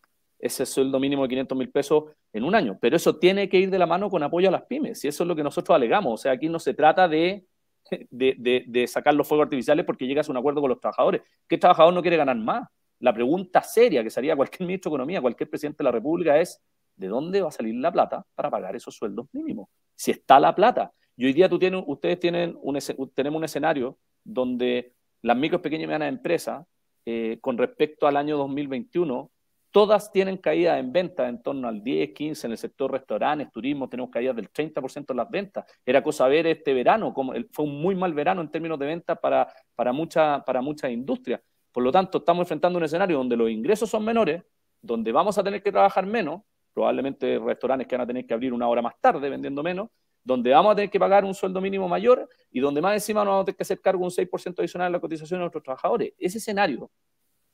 ese 0.45 0.65
sueldo 0.65 1.00
mínimo 1.00 1.24
de 1.24 1.30
500 1.30 1.57
mil 1.57 1.69
pesos 1.69 2.03
en 2.31 2.44
un 2.44 2.53
año. 2.53 2.77
Pero 2.80 2.95
eso 2.95 3.18
tiene 3.18 3.50
que 3.50 3.57
ir 3.57 3.69
de 3.71 3.80
la 3.80 3.88
mano 3.88 4.09
con 4.09 4.21
apoyo 4.21 4.50
a 4.50 4.51
las 4.51 4.63
pymes, 4.63 5.03
y 5.03 5.07
eso 5.07 5.24
es 5.24 5.27
lo 5.27 5.36
que 5.36 5.44
nosotros 5.44 5.75
alegamos. 5.75 6.13
O 6.13 6.18
sea, 6.18 6.33
aquí 6.33 6.50
no 6.50 6.59
se 6.59 6.74
trata 6.74 7.07
de, 7.07 7.45
de, 7.89 8.86
sacar 8.88 9.15
los 9.15 9.27
fuegos 9.27 9.45
artificiales 9.45 9.86
porque 9.86 10.06
llegas 10.06 10.30
a 10.30 10.31
un 10.31 10.38
acuerdo 10.38 10.62
con 10.62 10.69
los 10.69 10.80
trabajadores. 10.80 11.21
¿Qué 11.47 11.57
trabajador 11.57 11.94
no 11.94 12.01
quiere 12.01 12.18
ganar 12.18 12.38
más? 12.38 12.68
La 13.00 13.13
pregunta 13.13 13.62
seria 13.63 14.03
que 14.03 14.09
sería 14.09 14.36
cualquier 14.36 14.62
ministro 14.68 14.89
de 14.89 14.94
Economía, 14.94 15.21
cualquier 15.21 15.50
presidente 15.50 15.77
de 15.80 15.86
la 15.86 15.92
República 15.92 16.39
es, 16.39 16.62
¿de 16.95 17.07
dónde 17.07 17.42
va 17.42 17.50
a 17.50 17.51
salir 17.51 17.75
la 17.75 17.92
plata 17.92 18.24
para 18.36 18.51
pagar 18.51 18.75
esos 18.75 18.95
sueldos 18.95 19.27
mínimos? 19.33 19.68
Si 19.95 20.12
está 20.12 20.39
la 20.39 20.53
plata. 20.53 20.92
Y 21.18 21.25
hoy 21.25 21.33
día 21.33 21.50
tú 21.50 21.57
tienes, 21.57 21.83
ustedes 21.88 22.19
tienen 22.19 22.56
un, 22.62 22.77
tenemos 23.15 23.39
un 23.39 23.45
escenario 23.45 23.97
donde 24.24 24.94
las 25.21 25.38
micro, 25.38 25.62
pequeñas 25.62 25.86
y 25.86 25.88
medianas 25.88 26.09
empresas, 26.09 26.65
eh, 27.06 27.38
con 27.42 27.57
respecto 27.57 28.07
al 28.07 28.18
año 28.18 28.38
2021, 28.38 29.31
todas 29.75 30.10
tienen 30.10 30.38
caída 30.38 30.80
en 30.80 30.94
ventas 30.94 31.27
en 31.27 31.44
torno 31.44 31.68
al 31.68 31.83
10, 31.83 32.13
15 32.13 32.48
en 32.48 32.51
el 32.54 32.57
sector 32.57 32.89
restaurantes, 32.89 33.51
turismo, 33.51 33.89
tenemos 33.89 34.10
caídas 34.10 34.33
del 34.33 34.49
30% 34.49 35.11
en 35.11 35.18
las 35.18 35.30
ventas. 35.30 35.66
Era 35.85 36.02
cosa 36.02 36.30
ver 36.30 36.47
este 36.47 36.73
verano, 36.73 37.14
como 37.14 37.33
fue 37.52 37.66
un 37.66 37.81
muy 37.81 37.94
mal 37.94 38.14
verano 38.14 38.40
en 38.40 38.49
términos 38.49 38.80
de 38.80 38.85
ventas 38.85 39.19
para, 39.19 39.45
para, 39.76 39.92
mucha, 39.92 40.42
para 40.45 40.61
muchas 40.61 40.92
industrias. 40.92 41.42
Por 41.73 41.83
lo 41.83 41.92
tanto, 41.92 42.19
estamos 42.19 42.44
enfrentando 42.44 42.78
un 42.78 42.85
escenario 42.85 43.18
donde 43.18 43.35
los 43.35 43.49
ingresos 43.49 43.90
son 43.90 44.06
menores, 44.06 44.44
donde 44.81 45.11
vamos 45.11 45.38
a 45.38 45.44
tener 45.44 45.61
que 45.61 45.73
trabajar 45.73 46.06
menos, 46.06 46.44
probablemente 46.73 47.38
restaurantes 47.38 47.85
que 47.85 47.97
van 47.97 48.04
a 48.06 48.07
tener 48.07 48.26
que 48.26 48.33
abrir 48.33 48.54
una 48.54 48.69
hora 48.69 48.81
más 48.81 48.94
tarde 49.02 49.30
vendiendo 49.30 49.61
menos, 49.61 49.90
donde 50.23 50.52
vamos 50.52 50.71
a 50.71 50.76
tener 50.76 50.90
que 50.90 51.02
pagar 51.02 51.26
un 51.26 51.33
sueldo 51.33 51.59
mínimo 51.59 51.90
mayor 51.90 52.30
y 52.49 52.61
donde 52.61 52.81
más 52.81 52.94
encima 52.94 53.26
nos 53.26 53.31
vamos 53.33 53.42
a 53.42 53.45
tener 53.47 53.57
que 53.57 53.64
hacer 53.64 53.81
cargo 53.81 54.06
un 54.06 54.09
6% 54.09 54.57
adicional 54.57 54.90
de 54.90 54.97
la 54.97 55.02
cotización 55.02 55.40
de 55.40 55.42
nuestros 55.42 55.64
trabajadores. 55.66 56.14
Ese 56.18 56.38
escenario 56.38 56.90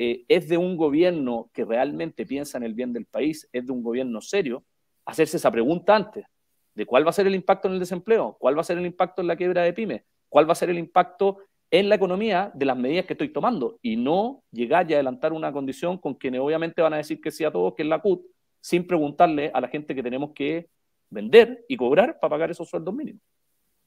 eh, 0.04 0.26
es 0.28 0.50
de 0.50 0.58
un 0.58 0.78
gobierno 0.78 1.52
que 1.54 1.64
realmente 1.64 2.26
piensa 2.26 2.58
en 2.58 2.64
el 2.64 2.74
bien 2.74 2.92
del 2.92 3.06
país, 3.06 3.48
es 3.54 3.68
de 3.68 3.72
un 3.72 3.84
gobierno 3.84 4.20
serio, 4.20 4.64
hacerse 5.06 5.38
esa 5.38 5.52
pregunta 5.52 5.96
antes, 5.96 6.26
de 6.74 6.88
cuál 6.88 7.06
va 7.06 7.12
a 7.12 7.14
ser 7.14 7.28
el 7.28 7.36
impacto 7.36 7.68
en 7.68 7.76
el 7.76 7.80
desempleo, 7.80 8.36
cuál 8.40 8.58
va 8.58 8.62
a 8.62 8.64
ser 8.64 8.80
el 8.80 8.86
impacto 8.88 9.22
en 9.22 9.28
la 9.28 9.36
quiebra 9.36 9.62
de 9.62 9.74
pymes, 9.74 10.02
cuál 10.28 10.50
va 10.50 10.54
a 10.54 10.56
ser 10.56 10.72
el 10.72 10.80
impacto 10.80 11.38
en 11.70 11.88
la 11.88 11.94
economía 11.94 12.52
de 12.56 12.66
las 12.66 12.76
medidas 12.78 13.06
que 13.06 13.14
estoy 13.14 13.30
tomando 13.30 13.78
y 13.84 13.96
no 13.96 14.42
llegar 14.52 14.90
y 14.90 14.96
adelantar 14.96 15.34
una 15.34 15.54
condición 15.54 16.00
con 16.00 16.16
quienes 16.16 16.42
obviamente 16.42 16.82
van 16.82 16.94
a 16.96 16.98
decir 16.98 17.22
que 17.22 17.30
sí 17.30 17.44
a 17.44 17.52
todos, 17.52 17.76
que 17.76 17.84
es 17.84 17.88
la 17.88 18.02
CUT, 18.02 18.26
sin 18.60 18.88
preguntarle 18.88 19.52
a 19.54 19.62
la 19.62 19.68
gente 19.68 19.94
que 19.94 20.02
tenemos 20.02 20.32
que 20.34 20.68
vender 21.12 21.64
y 21.68 21.78
cobrar 21.78 22.18
para 22.20 22.32
pagar 22.32 22.50
esos 22.50 22.68
sueldos 22.68 22.92
mínimos. 22.92 23.22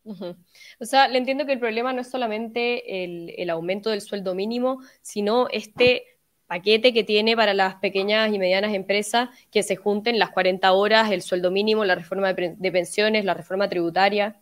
O 0.04 0.84
sea, 0.84 1.08
le 1.08 1.18
entiendo 1.18 1.46
que 1.46 1.52
el 1.52 1.58
problema 1.58 1.92
no 1.92 2.02
es 2.02 2.10
solamente 2.10 3.04
el, 3.04 3.50
aumento 3.50 3.90
del 3.90 4.00
sueldo 4.00 4.34
mínimo, 4.34 4.80
sino 5.00 5.48
este 5.50 6.04
paquete 6.46 6.92
que 6.92 7.04
tiene 7.04 7.36
para 7.36 7.54
las 7.54 7.76
pequeñas 7.76 8.32
y 8.32 8.38
medianas 8.38 8.74
empresas 8.74 9.30
que 9.50 9.62
se 9.62 9.76
junten 9.76 10.18
las 10.18 10.30
40 10.30 10.72
horas, 10.72 11.10
el 11.10 11.22
sueldo 11.22 11.50
mínimo, 11.50 11.84
la 11.84 11.94
reforma 11.94 12.32
de, 12.34 12.72
pensiones, 12.72 13.24
la 13.24 13.34
reforma 13.34 13.68
tributaria. 13.68 14.40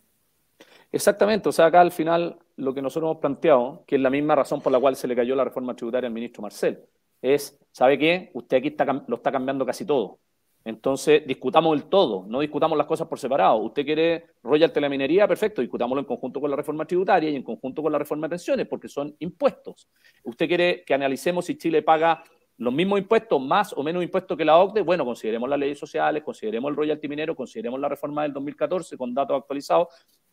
Exactamente, 0.91 1.49
o 1.49 1.51
sea, 1.51 1.67
acá 1.67 1.81
al 1.81 1.91
final 1.91 2.37
lo 2.57 2.73
que 2.73 2.81
nosotros 2.81 3.09
hemos 3.09 3.21
planteado, 3.21 3.83
que 3.87 3.95
es 3.95 4.01
la 4.01 4.09
misma 4.09 4.35
razón 4.35 4.61
por 4.61 4.71
la 4.71 4.79
cual 4.79 4.95
se 4.95 5.07
le 5.07 5.15
cayó 5.15 5.35
la 5.35 5.45
reforma 5.45 5.75
tributaria 5.75 6.07
al 6.07 6.13
ministro 6.13 6.41
Marcel, 6.41 6.83
es, 7.21 7.57
¿sabe 7.71 7.97
qué? 7.97 8.29
Usted 8.33 8.57
aquí 8.57 8.75
lo 9.07 9.15
está 9.15 9.31
cambiando 9.31 9.65
casi 9.65 9.85
todo. 9.85 10.19
Entonces, 10.65 11.23
discutamos 11.27 11.75
el 11.75 11.85
todo, 11.85 12.25
no 12.27 12.39
discutamos 12.39 12.77
las 12.77 12.87
cosas 12.87 13.07
por 13.07 13.19
separado. 13.19 13.57
Usted 13.57 13.83
quiere 13.83 14.27
royalty 14.41 14.79
la 14.79 14.87
minería, 14.87 15.27
perfecto, 15.27 15.61
discutámoslo 15.61 15.99
en 15.99 16.05
conjunto 16.05 16.39
con 16.39 16.49
la 16.49 16.55
reforma 16.55 16.85
tributaria 16.85 17.29
y 17.29 17.35
en 17.35 17.43
conjunto 17.43 17.81
con 17.81 17.91
la 17.91 17.99
reforma 17.99 18.27
de 18.27 18.29
pensiones, 18.29 18.67
porque 18.67 18.87
son 18.87 19.13
impuestos. 19.19 19.89
Usted 20.23 20.47
quiere 20.47 20.83
que 20.85 20.93
analicemos 20.93 21.45
si 21.45 21.57
Chile 21.57 21.81
paga 21.81 22.23
los 22.57 22.73
mismos 22.73 22.99
impuestos, 22.99 23.41
más 23.41 23.73
o 23.73 23.83
menos 23.83 24.03
impuestos 24.03 24.37
que 24.37 24.45
la 24.45 24.57
OCDE, 24.57 24.81
bueno, 24.83 25.03
consideremos 25.03 25.49
las 25.49 25.59
leyes 25.59 25.77
sociales, 25.77 26.23
consideremos 26.23 26.69
el 26.69 26.77
royalty 26.77 27.09
minero, 27.09 27.35
consideremos 27.35 27.79
la 27.79 27.89
reforma 27.89 28.23
del 28.23 28.31
2014 28.31 28.97
con 28.97 29.13
datos 29.13 29.37
actualizados. 29.37 29.87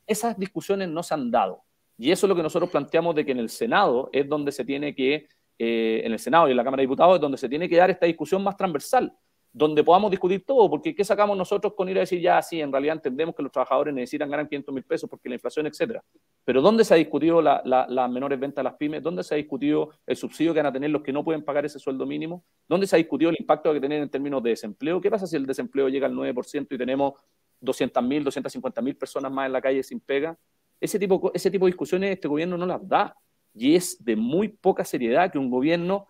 Esas 0.07 0.39
discusiones 0.39 0.89
no 0.89 1.03
se 1.03 1.15
han 1.15 1.31
dado. 1.31 1.65
Y 1.99 2.13
eso 2.13 2.27
es 2.27 2.29
lo 2.29 2.37
que 2.37 2.43
nosotros 2.43 2.71
planteamos 2.71 3.17
de 3.17 3.25
que 3.25 3.33
en 3.33 3.41
el 3.41 3.49
Senado 3.49 4.11
es 4.13 4.29
donde 4.29 4.53
se 4.53 4.65
tiene 4.65 4.95
que, 4.95 5.27
eh, 5.59 6.03
en 6.05 6.13
el 6.13 6.19
Senado 6.21 6.47
y 6.47 6.53
en 6.53 6.57
la 6.57 6.63
Cámara 6.63 6.83
de 6.83 6.85
Diputados 6.87 7.17
es 7.17 7.21
donde 7.21 7.37
se 7.37 7.49
tiene 7.49 7.69
que 7.69 7.77
dar 7.77 7.91
esta 7.91 8.07
discusión 8.07 8.45
más 8.45 8.57
transversal 8.57 9.13
donde 9.53 9.83
podamos 9.83 10.11
discutir 10.11 10.45
todo, 10.47 10.71
porque 10.71 10.95
¿qué 10.95 11.05
sacamos 11.05 11.37
nosotros 11.37 11.75
con 11.75 11.89
ir 11.89 11.97
a 11.97 12.01
decir 12.01 12.21
ya, 12.21 12.41
sí, 12.41 12.61
en 12.61 12.71
realidad 12.71 12.97
entendemos 12.97 13.35
que 13.35 13.43
los 13.43 13.51
trabajadores 13.51 13.93
necesitan 13.93 14.31
ganar 14.31 14.49
500 14.49 14.73
mil 14.73 14.85
pesos 14.85 15.11
porque 15.11 15.29
la 15.29 15.35
inflación, 15.35 15.67
etcétera? 15.67 16.05
Pero 16.45 16.63
¿dónde 16.63 16.85
se 16.85 16.95
ha 16.95 16.97
discutido 16.97 17.43
las 17.43 17.65
la, 17.65 18.09
menores 18.09 18.39
ventas 18.39 18.63
de 18.63 18.65
las 18.65 18.75
pymes? 18.75 19.03
¿Dónde 19.03 19.25
se 19.25 19.35
ha 19.35 19.37
discutido 19.37 19.91
el 20.07 20.17
subsidio 20.17 20.55
que 20.55 20.61
van 20.61 20.67
a 20.67 20.73
tener 20.73 20.91
los 20.91 21.03
que 21.03 21.13
no 21.13 21.25
pueden 21.25 21.45
pagar 21.45 21.65
ese 21.65 21.81
sueldo 21.81 22.07
mínimo? 22.07 22.45
¿Dónde 22.69 22.87
se 22.87 22.95
ha 22.95 22.99
discutido 22.99 23.31
el 23.31 23.37
impacto 23.41 23.65
que 23.65 23.69
hay 23.71 23.81
que 23.81 23.81
tener 23.81 24.03
en 24.03 24.09
términos 24.09 24.41
de 24.43 24.51
desempleo? 24.51 25.01
¿Qué 25.01 25.11
pasa 25.11 25.27
si 25.27 25.35
el 25.35 25.47
desempleo 25.47 25.89
llega 25.89 26.07
al 26.07 26.15
9% 26.15 26.69
y 26.71 26.79
tenemos 26.79 27.15
200 27.61 28.03
mil, 28.05 28.23
250 28.23 28.83
mil 28.83 28.97
personas 28.97 29.33
más 29.33 29.47
en 29.47 29.53
la 29.53 29.61
calle 29.61 29.83
sin 29.83 29.99
pega? 29.99 30.39
Ese 30.81 30.99
tipo, 30.99 31.33
ese 31.35 31.51
tipo 31.51 31.67
de 31.67 31.71
discusiones 31.71 32.13
este 32.13 32.29
gobierno 32.29 32.57
no 32.57 32.67
las 32.67 32.87
da. 32.89 33.17
Y 33.53 33.75
es 33.75 34.03
de 34.05 34.15
muy 34.15 34.47
poca 34.47 34.85
seriedad 34.85 35.33
que 35.33 35.39
un 35.39 35.51
gobierno 35.51 36.07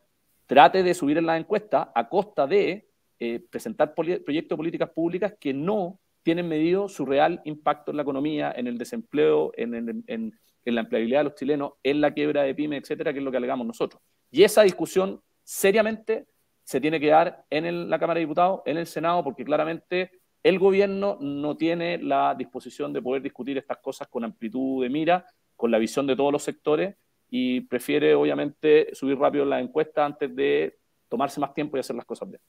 trate 0.47 0.83
de 0.83 0.93
subir 0.93 1.17
en 1.17 1.27
las 1.27 1.41
encuestas 1.41 1.89
a 1.95 2.09
costa 2.09 2.47
de 2.47 2.90
eh, 3.23 3.45
presentar 3.51 3.95
proyectos 3.95 4.49
de 4.49 4.57
políticas 4.57 4.89
públicas 4.89 5.35
que 5.39 5.53
no 5.53 6.01
tienen 6.23 6.49
medido 6.49 6.89
su 6.89 7.05
real 7.05 7.43
impacto 7.45 7.91
en 7.91 7.99
la 7.99 8.03
economía, 8.03 8.51
en 8.57 8.67
el 8.67 8.79
desempleo, 8.79 9.53
en, 9.59 10.33
la 10.65 10.81
empleabilidad 10.81 11.21
de 11.21 11.25
los 11.25 11.35
chilenos, 11.35 11.73
en 11.83 12.01
la 12.01 12.15
quiebra 12.15 12.45
de 12.45 12.55
pymes, 12.55 12.81
etcétera, 12.81 13.13
que 13.13 13.19
es 13.19 13.25
lo 13.25 13.31
que 13.31 13.37
alegamos 13.37 13.67
nosotros. 13.67 14.01
Y 14.31 14.43
esa 14.43 14.63
discusión 14.63 15.21
seriamente 15.45 16.29
se 16.65 16.81
tiene 16.81 16.99
que 16.99 17.09
dar 17.09 17.45
en 17.51 17.91
la 17.91 17.99
Cámara 17.99 18.19
de 18.19 18.25
Diputados, 18.25 18.63
en 18.65 18.79
el 18.79 18.87
Senado, 18.87 19.23
porque 19.23 19.45
claramente 19.45 20.13
el 20.43 20.59
gobierno 20.59 21.19
no 21.21 21.59
tiene 21.59 21.99
la 21.99 22.35
disposición 22.35 22.91
de 22.95 23.03
poder 23.03 23.21
discutir 23.21 23.59
estas 23.59 23.79
cosas 23.79 24.09
con 24.09 24.25
amplitud 24.25 24.83
de 24.83 24.89
mira, 24.89 25.27
con 25.57 25.71
la 25.71 25.77
visión 25.79 26.07
de 26.07 26.17
todos 26.17 26.33
los 26.33 26.43
sectores, 26.43 26.97
y 27.29 27.61
prefiere 27.61 28.15
obviamente 28.15 28.95
subir 28.95 29.19
rápido 29.19 29.45
la 29.45 29.61
encuesta 29.61 30.07
antes 30.07 30.35
de 30.35 30.79
tomarse 31.09 31.39
más 31.39 31.53
tiempo 31.53 31.77
y 31.77 31.81
hacer 31.81 31.97
las 31.97 32.07
cosas 32.07 32.31
bien. 32.31 32.41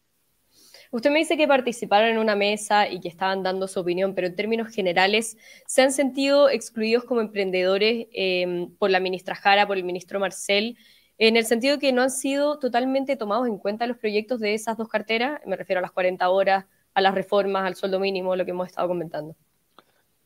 Usted 0.91 1.09
me 1.09 1.19
dice 1.19 1.37
que 1.37 1.47
participaron 1.47 2.09
en 2.09 2.17
una 2.17 2.35
mesa 2.35 2.89
y 2.89 2.99
que 2.99 3.07
estaban 3.07 3.43
dando 3.43 3.69
su 3.69 3.79
opinión, 3.79 4.13
pero 4.13 4.27
en 4.27 4.35
términos 4.35 4.67
generales, 4.75 5.37
¿se 5.65 5.81
han 5.81 5.93
sentido 5.93 6.49
excluidos 6.49 7.05
como 7.05 7.21
emprendedores 7.21 8.07
eh, 8.11 8.67
por 8.77 8.89
la 8.91 8.99
ministra 8.99 9.35
Jara, 9.35 9.65
por 9.65 9.77
el 9.77 9.85
ministro 9.85 10.19
Marcel, 10.19 10.77
en 11.17 11.37
el 11.37 11.45
sentido 11.45 11.79
que 11.79 11.93
no 11.93 12.01
han 12.01 12.11
sido 12.11 12.59
totalmente 12.59 13.15
tomados 13.15 13.47
en 13.47 13.57
cuenta 13.57 13.87
los 13.87 13.97
proyectos 13.97 14.41
de 14.41 14.53
esas 14.53 14.75
dos 14.75 14.89
carteras? 14.89 15.39
Me 15.45 15.55
refiero 15.55 15.79
a 15.79 15.81
las 15.81 15.91
40 15.91 16.29
horas, 16.29 16.65
a 16.93 17.01
las 17.01 17.15
reformas, 17.15 17.63
al 17.65 17.75
sueldo 17.75 17.99
mínimo, 18.01 18.35
lo 18.35 18.43
que 18.43 18.51
hemos 18.51 18.67
estado 18.67 18.89
comentando. 18.89 19.37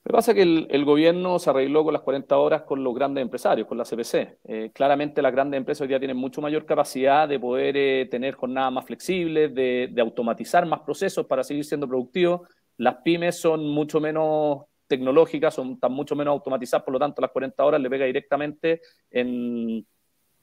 Lo 0.05 0.11
que 0.11 0.17
pasa 0.17 0.31
es 0.33 0.35
que 0.35 0.67
el, 0.69 0.85
gobierno 0.85 1.39
se 1.39 1.49
arregló 1.49 1.83
con 1.83 1.91
las 1.91 2.03
40 2.03 2.37
horas 2.37 2.61
con 2.61 2.83
los 2.83 2.93
grandes 2.93 3.23
empresarios, 3.23 3.67
con 3.67 3.75
la 3.75 3.85
CPC. 3.85 4.37
Eh, 4.43 4.69
claramente 4.71 5.19
las 5.19 5.31
grandes 5.31 5.57
empresas 5.57 5.81
hoy 5.81 5.87
día 5.87 5.97
tienen 5.97 6.15
mucho 6.15 6.41
mayor 6.41 6.63
capacidad 6.63 7.27
de 7.27 7.39
poder 7.39 7.75
eh, 7.75 8.05
tener 8.05 8.35
jornadas 8.35 8.71
más 8.71 8.85
flexibles, 8.85 9.55
de, 9.55 9.91
automatizar 9.99 10.63
más 10.67 10.81
procesos 10.81 11.25
para 11.25 11.43
seguir 11.43 11.65
siendo 11.65 11.87
productivos. 11.87 12.41
Las 12.77 12.97
pymes 12.97 13.39
son 13.39 13.67
mucho 13.67 13.99
menos 13.99 14.65
tecnológicas, 14.85 15.55
son, 15.55 15.71
están 15.71 15.93
mucho 15.93 16.15
menos 16.15 16.33
automatizadas, 16.33 16.83
por 16.83 16.93
lo 16.93 16.99
tanto 16.99 17.19
las 17.19 17.31
40 17.31 17.65
horas 17.65 17.81
le 17.81 17.89
pega 17.89 18.05
directamente 18.05 18.81
en, 19.09 19.87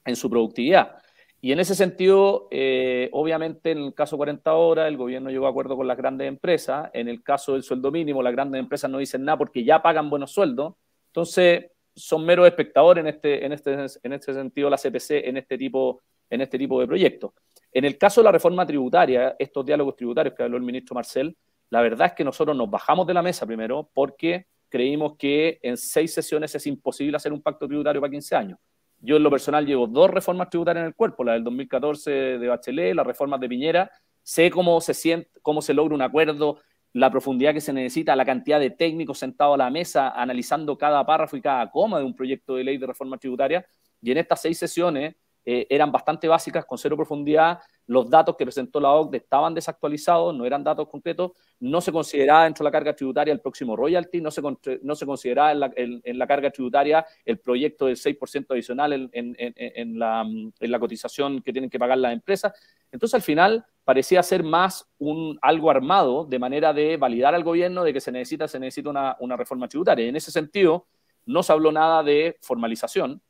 en 0.03 0.15
su 0.17 0.29
productividad. 0.29 0.97
Y 1.45 1.51
en 1.51 1.59
ese 1.59 1.75
sentido, 1.75 2.47
eh, 2.51 3.09
obviamente, 3.11 3.71
en 3.71 3.79
el 3.79 3.93
caso 3.93 4.15
40 4.15 4.53
horas, 4.53 4.87
el 4.87 4.95
gobierno 4.95 5.29
llegó 5.29 5.45
a 5.45 5.49
acuerdo 5.49 5.75
con 5.75 5.85
las 5.85 5.97
grandes 5.97 6.25
empresas. 6.29 6.89
En 6.93 7.09
el 7.09 7.21
caso 7.21 7.51
del 7.51 7.63
sueldo 7.63 7.91
mínimo, 7.91 8.23
las 8.23 8.31
grandes 8.31 8.61
empresas 8.61 8.89
no 8.89 8.97
dicen 8.97 9.25
nada 9.25 9.37
porque 9.37 9.61
ya 9.61 9.81
pagan 9.81 10.09
buenos 10.09 10.31
sueldos. 10.31 10.75
Entonces, 11.07 11.65
son 11.93 12.25
meros 12.25 12.47
espectadores 12.47 13.01
en 13.01 13.07
este, 13.09 13.45
en 13.45 13.51
este, 13.51 13.73
en 14.03 14.13
este 14.13 14.33
sentido 14.33 14.69
la 14.69 14.77
CPC 14.77 15.27
en 15.27 15.35
este, 15.35 15.57
tipo, 15.57 16.01
en 16.29 16.39
este 16.39 16.57
tipo 16.57 16.79
de 16.79 16.87
proyectos. 16.87 17.31
En 17.73 17.83
el 17.83 17.97
caso 17.97 18.21
de 18.21 18.25
la 18.25 18.31
reforma 18.31 18.65
tributaria, 18.65 19.35
estos 19.37 19.65
diálogos 19.65 19.97
tributarios 19.97 20.35
que 20.35 20.43
habló 20.43 20.55
el 20.55 20.63
ministro 20.63 20.95
Marcel, 20.95 21.35
la 21.71 21.81
verdad 21.81 22.07
es 22.07 22.13
que 22.13 22.23
nosotros 22.23 22.55
nos 22.55 22.69
bajamos 22.69 23.05
de 23.05 23.15
la 23.15 23.21
mesa 23.21 23.45
primero 23.45 23.89
porque 23.93 24.45
creímos 24.69 25.17
que 25.17 25.59
en 25.61 25.75
seis 25.75 26.13
sesiones 26.13 26.55
es 26.55 26.65
imposible 26.67 27.17
hacer 27.17 27.33
un 27.33 27.41
pacto 27.41 27.67
tributario 27.67 27.99
para 27.99 28.11
15 28.11 28.33
años. 28.33 28.59
Yo 29.05 29.17
en 29.17 29.23
lo 29.23 29.29
personal 29.29 29.65
llevo 29.65 29.85
dos 29.85 30.09
reformas 30.09 30.49
tributarias 30.49 30.83
en 30.83 30.87
el 30.87 30.95
cuerpo, 30.95 31.25
la 31.25 31.33
del 31.33 31.43
2014 31.43 32.09
de 32.09 32.47
Bachelet, 32.47 32.95
las 32.95 33.05
reformas 33.05 33.37
de 33.41 33.49
Piñera. 33.49 33.91
Sé 34.23 34.49
cómo 34.49 34.79
se 34.79 34.93
siente, 34.93 35.29
cómo 35.41 35.61
se 35.61 35.73
logra 35.73 35.93
un 35.93 36.01
acuerdo, 36.01 36.61
la 36.93 37.11
profundidad 37.11 37.53
que 37.53 37.59
se 37.59 37.73
necesita, 37.73 38.15
la 38.15 38.23
cantidad 38.23 38.61
de 38.61 38.69
técnicos 38.69 39.19
sentados 39.19 39.55
a 39.55 39.57
la 39.57 39.69
mesa 39.69 40.11
analizando 40.11 40.77
cada 40.77 41.05
párrafo 41.05 41.35
y 41.35 41.41
cada 41.41 41.69
coma 41.69 41.99
de 41.99 42.05
un 42.05 42.15
proyecto 42.15 42.55
de 42.55 42.63
ley 42.63 42.77
de 42.77 42.87
reforma 42.87 43.17
tributaria. 43.17 43.65
Y 44.01 44.09
en 44.09 44.19
estas 44.19 44.41
seis 44.41 44.57
sesiones 44.57 45.15
eh, 45.43 45.67
eran 45.69 45.91
bastante 45.91 46.29
básicas, 46.29 46.63
con 46.63 46.77
cero 46.77 46.95
profundidad. 46.95 47.59
Los 47.85 48.09
datos 48.09 48.35
que 48.37 48.45
presentó 48.45 48.79
la 48.79 48.91
OCDE 48.91 49.17
estaban 49.17 49.53
desactualizados, 49.53 50.33
no 50.33 50.45
eran 50.45 50.63
datos 50.63 50.87
concretos. 50.87 51.31
No 51.59 51.81
se 51.81 51.91
consideraba 51.91 52.45
dentro 52.45 52.63
de 52.63 52.67
la 52.67 52.71
carga 52.71 52.95
tributaria 52.95 53.33
el 53.33 53.41
próximo 53.41 53.75
royalty, 53.75 54.21
no 54.21 54.31
se, 54.31 54.41
no 54.81 54.95
se 54.95 55.05
consideraba 55.05 55.51
en 55.51 55.59
la, 55.59 55.71
en, 55.75 56.17
la, 56.17 56.27
carga 56.27 56.49
tributaria 56.49 57.05
el 57.25 57.39
proyecto 57.39 57.87
del 57.87 57.97
6% 57.97 58.45
adicional 58.49 58.93
en, 58.93 59.09
en, 59.11 59.99
la, 59.99 60.21
en 60.21 60.71
la 60.71 60.79
cotización 60.79 61.41
que 61.41 61.51
tienen 61.51 61.69
que 61.69 61.79
pagar 61.79 61.97
las 61.97 62.13
empresas. 62.13 62.53
Entonces, 62.91 63.15
al 63.15 63.21
final, 63.21 63.65
parecía 63.83 64.23
ser 64.23 64.43
más 64.43 64.89
un 64.97 65.37
algo 65.41 65.69
armado 65.69 66.25
de 66.25 66.39
manera 66.39 66.73
de 66.73 66.97
validar 66.97 67.35
al 67.35 67.43
gobierno 67.43 67.83
de 67.83 67.93
que 67.93 67.99
se 67.99 68.11
necesita, 68.11 68.47
se 68.47 68.59
necesita 68.59 68.89
una, 68.89 69.17
una 69.19 69.35
reforma 69.35 69.67
tributaria. 69.67 70.05
Y 70.05 70.09
en 70.09 70.15
ese 70.15 70.31
sentido, 70.31 70.87
no 71.25 71.43
se 71.43 71.51
habló 71.51 71.71
nada 71.71 72.03
de 72.03 72.37
formalización. 72.41 73.21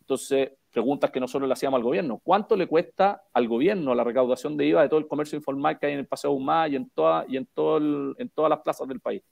Entonces, 0.00 0.50
preguntas 0.72 1.10
que 1.10 1.20
nosotros 1.20 1.46
le 1.46 1.52
hacíamos 1.52 1.78
al 1.78 1.84
gobierno. 1.84 2.20
¿Cuánto 2.24 2.56
le 2.56 2.66
cuesta 2.66 3.22
al 3.32 3.46
gobierno 3.46 3.94
la 3.94 4.02
recaudación 4.02 4.56
de 4.56 4.66
IVA 4.66 4.82
de 4.82 4.88
todo 4.88 4.98
el 4.98 5.06
comercio 5.06 5.36
informal 5.36 5.78
que 5.78 5.86
hay 5.86 5.92
en 5.92 6.00
el 6.00 6.06
Paseo 6.06 6.32
Humá 6.32 6.66
y 6.68 6.76
en, 6.76 6.90
toda, 6.90 7.24
y 7.28 7.36
en, 7.36 7.46
todo 7.46 7.78
en 8.18 8.28
todas 8.30 8.50
las 8.50 8.60
plazas 8.60 8.88
del 8.88 9.00
país? 9.00 9.22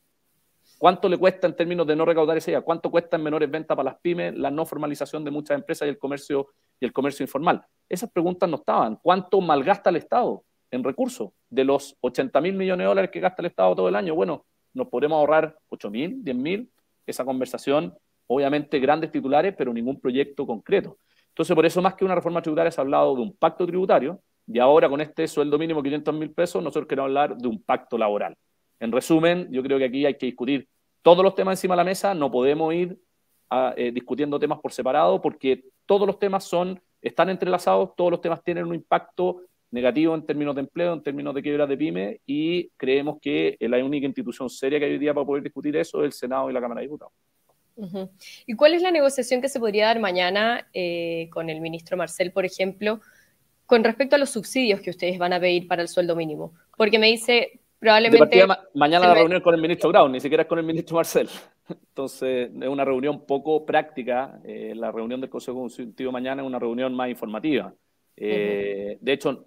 ¿Cuánto 0.79 1.09
le 1.09 1.19
cuesta 1.19 1.47
en 1.47 1.57
términos 1.57 1.87
de 1.87 1.97
no 1.97 2.05
recaudar 2.05 2.37
ese 2.37 2.53
IVA? 2.53 2.61
¿Cuánto 2.61 2.91
cuesta 2.91 3.17
en 3.17 3.23
menores 3.23 3.51
ventas 3.51 3.77
para 3.77 3.91
las 3.91 4.01
pymes 4.01 4.37
la 4.37 4.51
no 4.51 4.65
formalización 4.65 5.25
de 5.25 5.31
muchas 5.31 5.57
empresas 5.57 5.87
y 5.87 5.91
el 5.91 5.99
comercio, 5.99 6.49
y 6.79 6.85
el 6.85 6.93
comercio 6.93 7.25
informal? 7.25 7.65
Esas 7.89 8.11
preguntas 8.11 8.49
no 8.49 8.57
estaban. 8.57 8.97
¿Cuánto 8.97 9.41
malgasta 9.41 9.91
el 9.91 9.97
Estado 9.97 10.45
en 10.71 10.85
recursos? 10.85 11.31
De 11.49 11.65
los 11.65 11.97
80 12.01 12.41
mil 12.41 12.55
millones 12.55 12.85
de 12.85 12.89
dólares 12.89 13.11
que 13.11 13.21
gasta 13.21 13.43
el 13.43 13.47
Estado 13.47 13.75
todo 13.75 13.89
el 13.89 13.97
año, 13.97 14.15
bueno, 14.15 14.45
nos 14.73 14.89
podremos 14.89 15.17
ahorrar 15.17 15.59
8 15.69 15.91
mil, 15.91 16.23
10 16.23 16.37
mil. 16.37 16.71
Esa 17.07 17.25
conversación, 17.25 17.95
obviamente 18.27 18.79
grandes 18.79 19.11
titulares, 19.11 19.55
pero 19.57 19.73
ningún 19.73 20.01
proyecto 20.01 20.47
concreto. 20.47 20.99
Entonces, 21.31 21.55
por 21.55 21.65
eso 21.65 21.81
más 21.81 21.95
que 21.95 22.05
una 22.05 22.15
reforma 22.15 22.43
tributaria 22.43 22.71
se 22.71 22.81
ha 22.81 22.83
hablado 22.83 23.15
de 23.15 23.23
un 23.23 23.37
pacto 23.37 23.67
tributario 23.67 24.21
y 24.47 24.59
ahora 24.59 24.89
con 24.89 25.01
este 25.01 25.27
sueldo 25.29 25.59
mínimo 25.59 25.83
500 25.83 26.15
mil 26.15 26.33
pesos 26.33 26.63
nosotros 26.63 26.89
queremos 26.89 27.09
hablar 27.09 27.37
de 27.37 27.49
un 27.49 27.63
pacto 27.63 27.97
laboral. 27.97 28.37
En 28.81 28.93
resumen, 28.93 29.49
yo 29.51 29.63
creo 29.63 29.79
que 29.79 29.85
aquí 29.85 30.07
hay 30.07 30.17
que 30.17 30.27
discutir 30.27 30.69
todos 31.03 31.23
los 31.23 31.35
temas 31.35 31.59
encima 31.59 31.75
de 31.75 31.79
la 31.79 31.85
mesa, 31.85 32.15
no 32.15 32.31
podemos 32.31 32.75
ir 32.75 32.99
eh, 33.77 33.91
discutiendo 33.93 34.39
temas 34.39 34.59
por 34.61 34.73
separado 34.73 35.21
porque 35.21 35.65
todos 35.87 36.07
los 36.07 36.19
temas 36.19 36.45
son, 36.45 36.81
están 37.01 37.31
entrelazados, 37.31 37.95
todos 37.97 38.11
los 38.11 38.21
temas 38.21 38.43
tienen 38.43 38.67
un 38.67 38.75
impacto 38.75 39.43
negativo 39.71 40.15
en 40.15 40.27
términos 40.27 40.55
de 40.55 40.63
empleo, 40.63 40.93
en 40.93 41.03
términos 41.03 41.35
de 41.35 41.43
quiebra 41.43 41.67
de 41.67 41.77
pyme 41.77 42.21
y 42.27 42.69
creemos 42.71 43.19
que 43.21 43.57
la 43.61 43.83
única 43.85 44.07
institución 44.07 44.51
seria 44.51 44.79
que 44.79 44.87
hay 44.87 44.93
hoy 44.93 44.99
día 44.99 45.15
para 45.15 45.27
poder 45.27 45.43
discutir 45.43 45.77
eso 45.77 46.01
es 46.01 46.07
el 46.07 46.13
Senado 46.13 46.51
y 46.51 46.53
la 46.53 46.61
Cámara 46.61 46.81
de 46.81 46.87
Diputados. 46.87 47.13
¿Y 48.47 48.55
cuál 48.55 48.75
es 48.75 48.83
la 48.83 48.91
negociación 48.91 49.41
que 49.41 49.49
se 49.49 49.61
podría 49.61 49.87
dar 49.87 50.01
mañana 50.01 50.69
eh, 50.73 51.29
con 51.33 51.49
el 51.49 51.61
ministro 51.61 51.97
Marcel, 51.97 52.33
por 52.33 52.45
ejemplo, 52.45 53.01
con 53.67 53.85
respecto 53.85 54.17
a 54.17 54.19
los 54.19 54.31
subsidios 54.31 54.81
que 54.81 54.91
ustedes 54.91 55.19
van 55.19 55.33
a 55.33 55.41
pedir 55.41 55.67
para 55.67 55.83
el 55.83 55.89
sueldo 55.89 56.15
mínimo? 56.17 56.53
Porque 56.77 56.99
me 56.99 57.09
dice, 57.09 57.61
probablemente... 57.79 58.45
mañana 58.75 59.09
la 59.09 59.15
reunión 59.15 59.41
con 59.41 59.55
el 59.55 59.61
ministro 59.61 59.91
Grau, 59.91 60.09
ni 60.09 60.21
siquiera 60.21 60.43
es 60.43 60.49
con 60.49 60.59
el 60.59 60.65
ministro 60.65 60.97
Marcel. 60.97 61.29
Entonces, 61.69 62.51
es 62.61 62.69
una 62.69 62.85
reunión 62.85 63.25
poco 63.27 63.65
práctica. 63.65 64.41
Eh, 64.45 64.73
la 64.75 64.91
reunión 64.93 65.21
del 65.21 65.31
Consejo 65.31 65.59
Consultivo 65.59 66.13
mañana 66.13 66.43
es 66.43 66.47
una 66.47 66.59
reunión 66.59 66.95
más 66.95 67.09
informativa. 67.09 67.73
Eh, 68.23 68.99
de 69.01 69.13
hecho, 69.13 69.45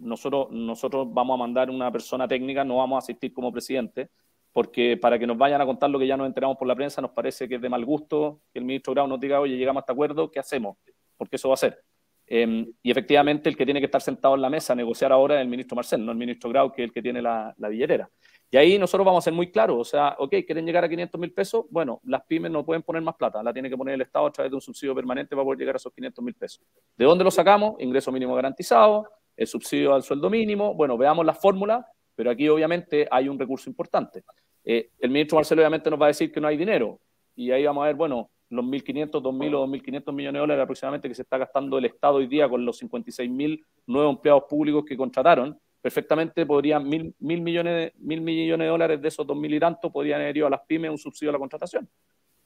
nosotros, 0.00 0.50
nosotros 0.50 1.06
vamos 1.10 1.34
a 1.34 1.38
mandar 1.38 1.68
una 1.68 1.92
persona 1.92 2.26
técnica, 2.26 2.64
no 2.64 2.78
vamos 2.78 2.96
a 2.96 2.98
asistir 3.00 3.30
como 3.32 3.52
presidente, 3.52 4.08
porque 4.56 4.96
para 4.96 5.18
que 5.18 5.26
nos 5.26 5.36
vayan 5.36 5.60
a 5.60 5.66
contar 5.66 5.90
lo 5.90 5.98
que 5.98 6.06
ya 6.06 6.16
nos 6.16 6.26
enteramos 6.26 6.56
por 6.56 6.66
la 6.66 6.74
prensa, 6.74 7.02
nos 7.02 7.10
parece 7.10 7.46
que 7.46 7.56
es 7.56 7.60
de 7.60 7.68
mal 7.68 7.84
gusto 7.84 8.40
que 8.50 8.58
el 8.58 8.64
ministro 8.64 8.94
Grau 8.94 9.06
nos 9.06 9.20
diga, 9.20 9.38
oye, 9.38 9.54
llegamos 9.54 9.80
a 9.80 9.82
este 9.82 9.92
acuerdo, 9.92 10.30
¿qué 10.30 10.38
hacemos? 10.38 10.78
Porque 11.14 11.36
eso 11.36 11.48
va 11.50 11.54
a 11.56 11.58
ser. 11.58 11.84
Em, 12.26 12.66
y 12.82 12.90
efectivamente, 12.90 13.50
el 13.50 13.56
que 13.58 13.66
tiene 13.66 13.80
que 13.80 13.84
estar 13.84 14.00
sentado 14.00 14.34
en 14.34 14.40
la 14.40 14.48
mesa 14.48 14.72
a 14.72 14.76
negociar 14.76 15.12
ahora 15.12 15.34
es 15.34 15.42
el 15.42 15.48
ministro 15.48 15.76
Marcel, 15.76 16.02
no 16.02 16.10
el 16.10 16.16
ministro 16.16 16.48
Grau, 16.48 16.72
que 16.72 16.84
es 16.84 16.88
el 16.88 16.94
que 16.94 17.02
tiene 17.02 17.20
la, 17.20 17.54
la 17.58 17.68
billetera. 17.68 18.08
Y 18.50 18.56
ahí 18.56 18.78
nosotros 18.78 19.04
vamos 19.04 19.22
a 19.22 19.24
ser 19.26 19.34
muy 19.34 19.50
claros, 19.50 19.76
o 19.76 19.84
sea, 19.84 20.16
ok, 20.18 20.30
quieren 20.46 20.64
llegar 20.64 20.82
a 20.84 20.88
500 20.88 21.20
mil 21.20 21.34
pesos, 21.34 21.66
bueno, 21.68 22.00
las 22.04 22.24
pymes 22.24 22.50
no 22.50 22.64
pueden 22.64 22.82
poner 22.82 23.02
más 23.02 23.16
plata, 23.16 23.42
la 23.42 23.52
tiene 23.52 23.68
que 23.68 23.76
poner 23.76 23.92
el 23.92 24.00
Estado 24.00 24.24
a 24.24 24.32
través 24.32 24.50
de 24.50 24.54
un 24.54 24.62
subsidio 24.62 24.94
permanente 24.94 25.36
para 25.36 25.44
poder 25.44 25.58
llegar 25.58 25.74
a 25.74 25.76
esos 25.76 25.92
500 25.92 26.24
mil 26.24 26.34
pesos. 26.34 26.64
¿De 26.96 27.04
dónde 27.04 27.24
lo 27.24 27.30
sacamos? 27.30 27.74
Ingreso 27.78 28.10
mínimo 28.10 28.34
garantizado, 28.34 29.06
el 29.36 29.46
subsidio 29.46 29.92
al 29.92 30.02
sueldo 30.02 30.30
mínimo, 30.30 30.72
bueno, 30.72 30.96
veamos 30.96 31.26
la 31.26 31.34
fórmula, 31.34 31.86
pero 32.16 32.30
aquí 32.30 32.48
obviamente 32.48 33.06
hay 33.10 33.28
un 33.28 33.38
recurso 33.38 33.68
importante. 33.68 34.24
Eh, 34.66 34.90
el 34.98 35.10
ministro 35.10 35.36
Marcelo 35.36 35.62
obviamente 35.62 35.88
nos 35.88 36.00
va 36.00 36.06
a 36.06 36.08
decir 36.08 36.32
que 36.32 36.40
no 36.40 36.48
hay 36.48 36.56
dinero. 36.56 36.98
Y 37.36 37.52
ahí 37.52 37.64
vamos 37.64 37.84
a 37.84 37.86
ver, 37.86 37.94
bueno, 37.94 38.30
los 38.50 38.64
1.500, 38.64 39.10
2.000 39.22 39.54
o 39.54 39.66
2.500 39.66 40.12
millones 40.12 40.34
de 40.34 40.38
dólares 40.40 40.62
aproximadamente 40.62 41.08
que 41.08 41.14
se 41.14 41.22
está 41.22 41.38
gastando 41.38 41.78
el 41.78 41.84
Estado 41.84 42.16
hoy 42.16 42.26
día 42.26 42.48
con 42.48 42.64
los 42.64 42.82
56.000 42.82 43.64
nuevos 43.86 44.16
empleados 44.16 44.44
públicos 44.48 44.84
que 44.84 44.96
contrataron, 44.96 45.58
perfectamente 45.80 46.44
podrían 46.44 46.88
mil, 46.88 47.14
mil, 47.20 47.40
millones, 47.40 47.92
mil 47.98 48.20
millones 48.20 48.64
de 48.64 48.70
dólares 48.70 49.00
de 49.00 49.08
esos 49.08 49.24
dos 49.24 49.36
mil 49.36 49.54
y 49.54 49.60
tantos 49.60 49.92
podrían 49.92 50.20
haber 50.20 50.36
ido 50.36 50.46
a 50.48 50.50
las 50.50 50.60
pymes 50.66 50.90
un 50.90 50.98
subsidio 50.98 51.30
a 51.30 51.34
la 51.34 51.38
contratación. 51.38 51.88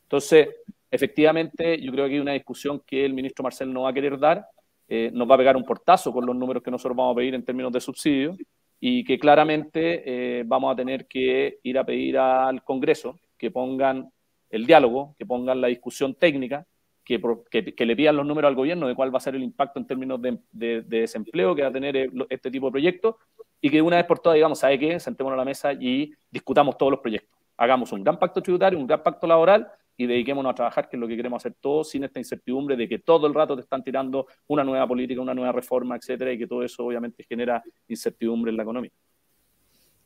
Entonces, 0.03 0.49
efectivamente, 0.91 1.81
yo 1.81 1.91
creo 1.91 2.07
que 2.07 2.15
hay 2.15 2.21
una 2.21 2.33
discusión 2.33 2.83
que 2.87 3.05
el 3.05 3.15
ministro 3.15 3.43
Marcel 3.43 3.73
no 3.73 3.83
va 3.83 3.91
a 3.91 3.93
querer 3.95 4.19
dar, 4.19 4.45
eh, 4.89 5.11
nos 5.15 5.31
va 5.31 5.37
a 5.37 5.39
pegar 5.39 5.57
un 5.57 5.65
portazo 5.65 6.13
con 6.13 6.27
los 6.27 6.37
números 6.37 6.63
que 6.63 6.71
nosotros 6.71 6.97
vamos 6.97 7.15
a 7.15 7.17
pedir 7.17 7.35
en 7.35 7.45
términos 7.45 7.73
de 7.73 7.81
subsidio 7.81 8.37
y 8.81 9.05
que 9.05 9.19
claramente 9.19 10.03
eh, 10.41 10.43
vamos 10.47 10.73
a 10.73 10.77
tener 10.77 11.07
que 11.07 11.59
ir 11.63 11.79
a 11.79 11.85
pedir 11.85 12.17
al 12.17 12.65
Congreso 12.65 13.21
que 13.37 13.51
pongan 13.51 14.11
el 14.49 14.67
diálogo, 14.67 15.15
que 15.19 15.27
pongan 15.27 15.61
la 15.61 15.69
discusión 15.69 16.15
técnica, 16.15 16.67
que, 17.05 17.21
que, 17.51 17.87
le 17.87 17.97
pidan 17.97 18.17
los 18.17 18.27
números 18.27 18.49
al 18.49 18.55
gobierno 18.55 18.87
de 18.87 18.95
cuál 18.95 19.13
va 19.13 19.19
a 19.19 19.21
ser 19.21 19.35
el 19.35 19.43
impacto 19.43 19.81
en 19.81 19.87
términos 19.87 20.21
de, 20.23 20.39
de, 20.53 20.83
desempleo 20.83 21.55
que 21.55 21.63
va 21.63 21.69
a 21.69 21.73
tener 21.73 22.11
este 22.29 22.51
tipo 22.51 22.67
de 22.67 22.73
proyectos 22.73 23.17
y 23.61 23.69
que 23.69 23.83
una 23.83 23.97
vez 23.97 24.07
por 24.07 24.21
todas 24.21 24.37
digamos, 24.37 24.61
¿sabe 24.61 24.79
qué? 24.79 25.01
Sentémonos 25.01 25.37
a 25.37 25.39
la 25.39 25.45
mesa 25.45 25.73
y 25.73 26.13
discutamos 26.31 26.79
todos 26.79 26.93
los 26.93 27.01
proyectos. 27.01 27.39
Hagamos 27.57 27.93
un 27.93 28.05
gran 28.05 28.19
pacto 28.19 28.41
tributario, 28.41 28.79
un 28.79 28.87
gran 28.87 29.03
pacto 29.03 29.27
laboral 29.27 29.69
y 30.01 30.07
dediquémonos 30.07 30.53
a 30.53 30.55
trabajar, 30.55 30.89
que 30.89 30.97
es 30.97 31.01
lo 31.01 31.07
que 31.07 31.15
queremos 31.15 31.43
hacer 31.43 31.55
todos, 31.61 31.91
sin 31.91 32.03
esta 32.05 32.19
incertidumbre 32.19 32.75
de 32.75 32.89
que 32.89 33.01
todo 33.01 33.27
el 33.27 33.35
rato 33.35 33.55
te 33.55 33.61
están 33.61 33.85
tirando 33.85 34.27
una 34.47 34.65
nueva 34.65 34.89
política, 34.89 35.21
una 35.21 35.35
nueva 35.35 35.53
reforma, 35.53 35.95
etcétera, 35.95 36.33
y 36.33 36.39
que 36.39 36.47
todo 36.47 36.65
eso 36.65 36.87
obviamente 36.87 37.23
genera 37.29 37.63
incertidumbre 37.87 38.51
en 38.51 38.57
la 38.57 38.63
economía. 38.63 38.91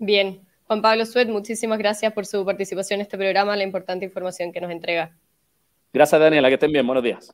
Bien. 0.00 0.40
Juan 0.66 0.82
Pablo 0.82 1.06
Suet, 1.06 1.28
muchísimas 1.28 1.78
gracias 1.78 2.12
por 2.12 2.26
su 2.26 2.44
participación 2.44 2.98
en 2.98 3.02
este 3.02 3.16
programa, 3.16 3.54
la 3.54 3.62
importante 3.62 4.04
información 4.04 4.50
que 4.50 4.60
nos 4.60 4.72
entrega. 4.72 5.16
Gracias, 5.92 6.20
Daniela, 6.20 6.48
que 6.48 6.54
estén 6.54 6.72
bien. 6.72 6.84
Buenos 6.84 7.04
días. 7.04 7.32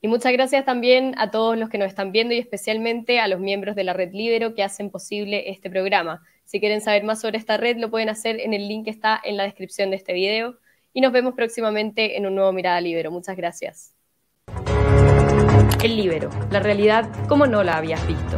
Y 0.00 0.06
muchas 0.06 0.32
gracias 0.32 0.64
también 0.64 1.14
a 1.18 1.32
todos 1.32 1.58
los 1.58 1.70
que 1.70 1.78
nos 1.78 1.88
están 1.88 2.12
viendo 2.12 2.34
y 2.34 2.38
especialmente 2.38 3.18
a 3.18 3.26
los 3.26 3.40
miembros 3.40 3.74
de 3.74 3.82
la 3.82 3.94
red 3.94 4.12
Libero 4.12 4.54
que 4.54 4.62
hacen 4.62 4.90
posible 4.90 5.50
este 5.50 5.70
programa. 5.70 6.22
Si 6.44 6.60
quieren 6.60 6.80
saber 6.80 7.02
más 7.02 7.20
sobre 7.20 7.36
esta 7.36 7.56
red, 7.56 7.78
lo 7.78 7.90
pueden 7.90 8.10
hacer 8.10 8.38
en 8.38 8.54
el 8.54 8.68
link 8.68 8.84
que 8.84 8.92
está 8.92 9.20
en 9.24 9.36
la 9.36 9.42
descripción 9.42 9.90
de 9.90 9.96
este 9.96 10.12
video 10.12 10.56
y 10.98 11.00
nos 11.00 11.12
vemos 11.12 11.34
próximamente 11.34 12.16
en 12.16 12.26
un 12.26 12.34
nuevo 12.34 12.52
Mirada 12.52 12.80
Libero. 12.80 13.12
Muchas 13.12 13.36
gracias. 13.36 13.94
El 15.80 15.96
Libero, 15.96 16.28
la 16.50 16.58
realidad 16.58 17.08
como 17.28 17.46
no 17.46 17.62
la 17.62 17.76
habías 17.76 18.04
visto. 18.04 18.36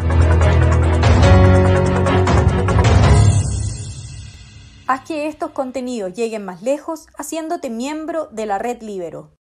Haz 4.87 5.01
que 5.09 5.27
estos 5.27 5.53
contenidos 5.53 6.13
lleguen 6.13 6.45
más 6.45 6.61
lejos 6.61 7.07
haciéndote 7.17 7.71
miembro 7.71 8.27
de 8.27 8.45
la 8.45 8.59
red 8.59 8.83
Libero. 8.83 9.40